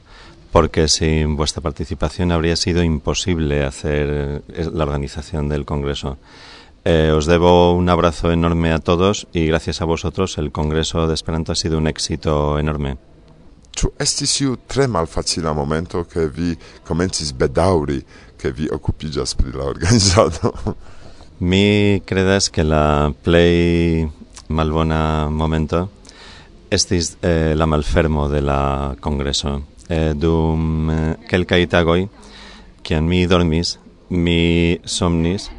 porque 0.52 0.88
sin 0.88 1.36
vuestra 1.36 1.62
participación 1.62 2.32
habría 2.32 2.56
sido 2.56 2.82
imposible 2.82 3.64
hacer 3.64 4.42
eh, 4.50 4.70
la 4.74 4.84
organización 4.84 5.50
del 5.50 5.66
Congreso. 5.66 6.18
Eh, 6.86 7.12
os 7.16 7.28
debo 7.28 7.74
un 7.74 7.90
abrazo 7.90 8.32
enorme 8.32 8.74
a 8.74 8.80
todos 8.80 9.28
y 9.32 9.46
gracias 9.46 9.82
a 9.82 9.86
vosotros 9.86 10.38
el 10.40 10.52
Congreso 10.52 11.06
de 11.06 11.14
Esperanto 11.14 11.52
ha 11.52 11.56
sido 11.56 11.78
un 11.78 11.88
éxito 11.88 12.58
enorme. 12.58 12.98
Ĉu 13.78 13.92
estis 14.02 14.32
iu 14.42 14.56
tre 14.66 14.88
malfacila 14.90 15.52
momento 15.54 16.02
ke 16.10 16.26
vi 16.34 16.56
komencis 16.88 17.30
bedaŭri 17.38 18.00
ke 18.42 18.50
vi 18.50 18.70
okupiĝas 18.74 19.36
pri 19.38 19.54
la 19.54 19.68
organizado? 19.70 20.54
Mi 21.50 22.02
credas 22.06 22.50
che 22.50 22.64
la 22.64 23.14
play 23.24 24.08
malbona 24.50 25.30
momento 25.30 25.84
estis 26.70 27.18
eh, 27.22 27.54
la 27.56 27.66
malfermo 27.66 28.28
de 28.30 28.42
la 28.42 28.96
congreso. 29.00 29.62
Eh, 29.90 30.14
dum 30.16 30.90
eh, 30.90 31.16
quelcae 31.30 31.68
tagoi, 31.68 32.08
cian 32.84 33.06
mi 33.06 33.26
dormis, 33.28 33.78
mi 34.10 34.80
somnis, 34.84 35.52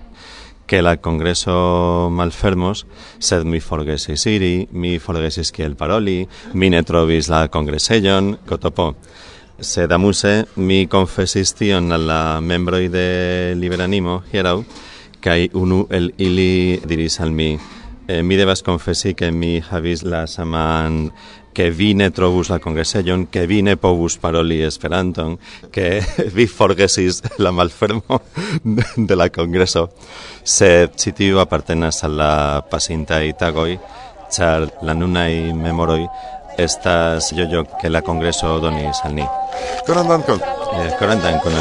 que 0.68 0.82
la 0.82 0.98
congreso 1.00 2.10
malfermos, 2.12 2.84
sed 3.18 3.48
mi 3.48 3.58
forgesis 3.58 4.26
iri, 4.28 4.68
mi 4.70 4.98
forgesis 5.00 5.50
kiel 5.50 5.74
paroli, 5.80 6.20
mi 6.52 6.68
ne 6.70 6.84
trovis 6.84 7.30
la 7.32 7.48
congresellon, 7.48 8.36
kotopo 8.46 8.92
Sed 9.58 9.90
amuse 9.90 10.44
mi 10.54 10.86
confesis 10.86 11.50
tion 11.58 11.90
al 11.90 12.04
la 12.06 12.40
membroi 12.40 12.86
de 12.88 13.56
Liberanimo 13.58 14.20
hierau, 14.30 14.62
kai 15.18 15.50
unu 15.52 15.80
el 15.90 16.12
ili 16.16 16.78
diris 16.86 17.18
al 17.18 17.32
mi, 17.34 17.56
eh, 18.06 18.22
mi 18.22 18.36
devas 18.36 18.62
confesi 18.62 19.14
que 19.14 19.32
mi 19.32 19.58
havis 19.58 20.04
la 20.04 20.28
saman 20.28 21.10
que 21.52 21.70
vine 21.70 22.10
trovus 22.10 22.50
la 22.50 22.58
congresellon, 22.58 23.26
que 23.26 23.46
vine 23.46 23.76
povus 23.76 24.18
paroli 24.18 24.62
esperanton, 24.62 25.38
que 25.72 26.02
vi 26.36 26.46
forgesis 26.46 27.22
la 27.38 27.52
malfermo 27.52 28.22
de 28.96 29.16
la 29.16 29.28
congreso, 29.30 29.88
sed 30.44 30.96
ĉi 30.96 31.14
tiu 31.18 31.40
apartenas 31.42 32.04
al 32.04 32.18
la 32.18 32.32
pasintaj 32.70 33.24
tagoj, 33.38 33.78
char 34.30 34.68
la 34.84 34.94
nunaj 34.94 35.54
memoroj 35.56 36.02
estas 36.58 37.32
yo 37.32 37.46
yo 37.48 37.64
que 37.80 37.88
la 37.88 38.02
congreso 38.02 38.58
donis 38.58 39.00
al 39.04 39.14
ni. 39.14 39.24
Koran 39.86 40.08
dankon. 40.08 40.42
Eh, 40.74 40.90
koran 40.98 41.22
dankon. 41.22 41.54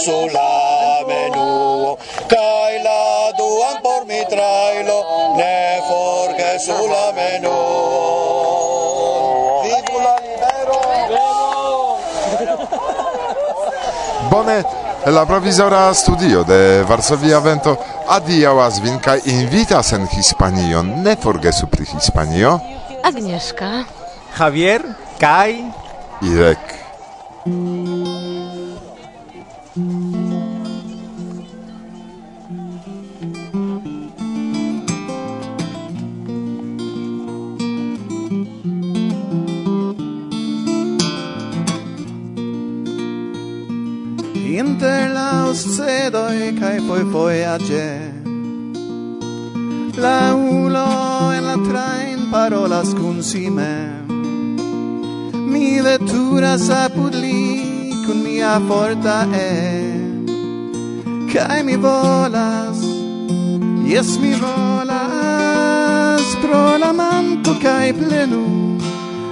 sulla 0.00 1.04
menù 1.06 1.96
cai 2.26 2.82
la 2.82 3.30
duan 3.36 3.76
por 3.82 4.02
mi 4.06 4.24
trailo, 4.26 4.98
ne 5.36 5.82
forge 5.88 6.58
sulla 6.58 7.12
Vivo 9.62 9.98
libero! 10.24 10.80
Bone, 14.30 14.64
la 15.04 15.26
provizora 15.26 15.92
studio 15.92 16.42
de 16.44 16.82
Varsovia 16.88 17.40
Vento 17.40 17.76
adiaŭas 18.08 18.80
vin 18.80 18.98
kaj 18.98 19.20
invitas 19.26 19.92
en 19.92 20.08
Hispanion. 20.08 21.02
Ne 21.04 21.16
forgesu 21.16 21.66
pri 21.66 21.84
Hispanio. 21.92 22.58
Agnieszka. 23.04 23.84
Javier 24.38 24.82
kaj 25.20 25.56
Irek. 26.22 26.79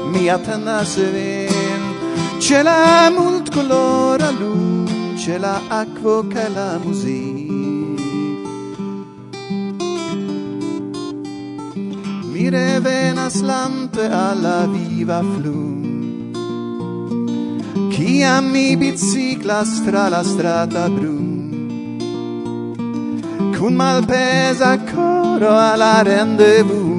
mi 0.08 0.28
attendas 0.28 0.96
vin 0.96 1.96
C'è 2.38 2.62
la 2.62 3.10
multcolora 3.10 4.30
luce, 4.30 5.38
la 5.38 5.60
acqua 5.68 6.26
che 6.26 6.48
la 6.48 6.78
musica 6.82 7.46
Mi 12.32 12.48
revenas 12.48 13.40
lampe 13.40 14.06
alla 14.06 14.66
viva 14.66 15.20
flum 15.20 15.86
a 18.24 18.40
mi 18.40 18.76
biciclas 18.76 19.82
tra 19.84 20.08
la 20.08 20.22
strata 20.22 20.88
brum 20.88 21.98
Cun 23.56 23.74
malpesa 23.74 24.78
coro 24.78 25.50
alla 25.56 26.02
rendezvous 26.02 26.98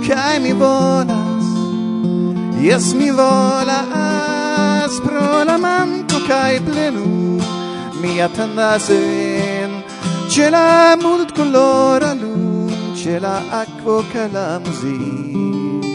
che 0.00 0.38
mi 0.40 0.52
volas 0.52 1.19
Jes 2.60 2.94
mi 2.94 3.10
volas 3.10 4.92
pro 5.04 5.44
la 5.44 5.56
manco 5.58 6.18
kaj 6.28 6.60
plenu. 6.66 7.30
Mi 8.00 8.20
attendas 8.20 8.88
vin 8.88 9.82
C'è 10.28 10.48
la 10.48 10.96
multcolora 10.96 12.14
lun, 12.14 12.92
c'è 12.94 13.18
la 13.18 13.42
acqua 13.50 14.02
che 14.10 14.28
la 14.32 14.58
musica 14.64 15.88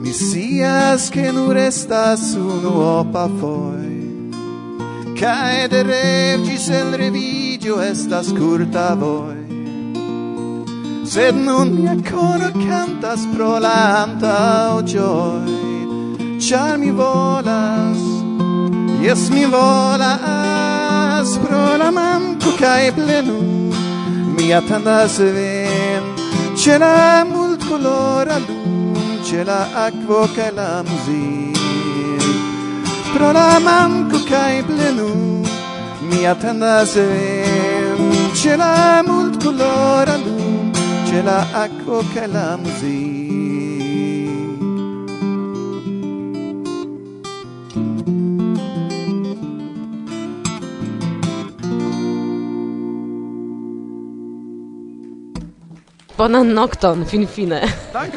Mi 0.00 0.12
sias 0.12 1.10
che 1.10 1.30
non 1.30 1.52
resta 1.52 2.16
su 2.16 2.40
nuopa 2.60 3.28
foi 3.38 4.30
Cae 5.14 5.68
de 5.68 5.82
regis 5.82 6.68
el 6.68 6.92
revigio 6.92 7.80
estas 7.80 8.32
curta 8.32 8.94
voi 8.94 9.57
Sed 11.08 11.34
nun 11.34 11.68
mia 11.74 11.96
coro 12.04 12.50
cantas 12.52 13.20
pro 13.34 13.58
la 13.58 14.04
o 14.76 14.82
gioi 14.82 16.38
Char 16.38 16.76
mi 16.76 16.90
volas, 16.90 18.00
yes 19.00 19.30
mi 19.30 19.46
volas 19.46 21.28
Pro 21.44 21.76
la 21.78 21.90
manco 21.90 22.50
cae 22.58 22.92
plenu. 22.92 23.38
Mi 24.36 24.52
attendas 24.52 25.18
vin 25.18 26.02
Ce 26.54 26.76
la 26.76 27.24
multcolora 27.24 28.36
luce, 28.46 29.44
la 29.44 29.66
aquo 29.86 30.28
cae 30.34 30.50
la 30.52 30.82
music. 30.88 32.22
Pro 33.14 33.32
la 33.32 33.58
manco 33.58 34.18
cae 34.28 34.62
plenu 34.62 35.38
mi 36.08 36.24
attendas 36.26 36.94
vin 36.94 38.32
Ce 38.34 38.56
la 38.56 39.02
multcolora 39.06 40.07
של 41.10 41.28
הקוקל 41.28 42.36
המזיק. 42.36 43.28
Bonan 56.18 56.50
Nocton, 56.58 56.98
tak 57.92 58.10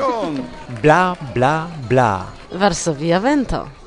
Bla, 0.81 1.03
bla, 1.35 1.55
bla. 1.89 2.13
Varsovia 2.61 3.19
Vento. 3.19 3.80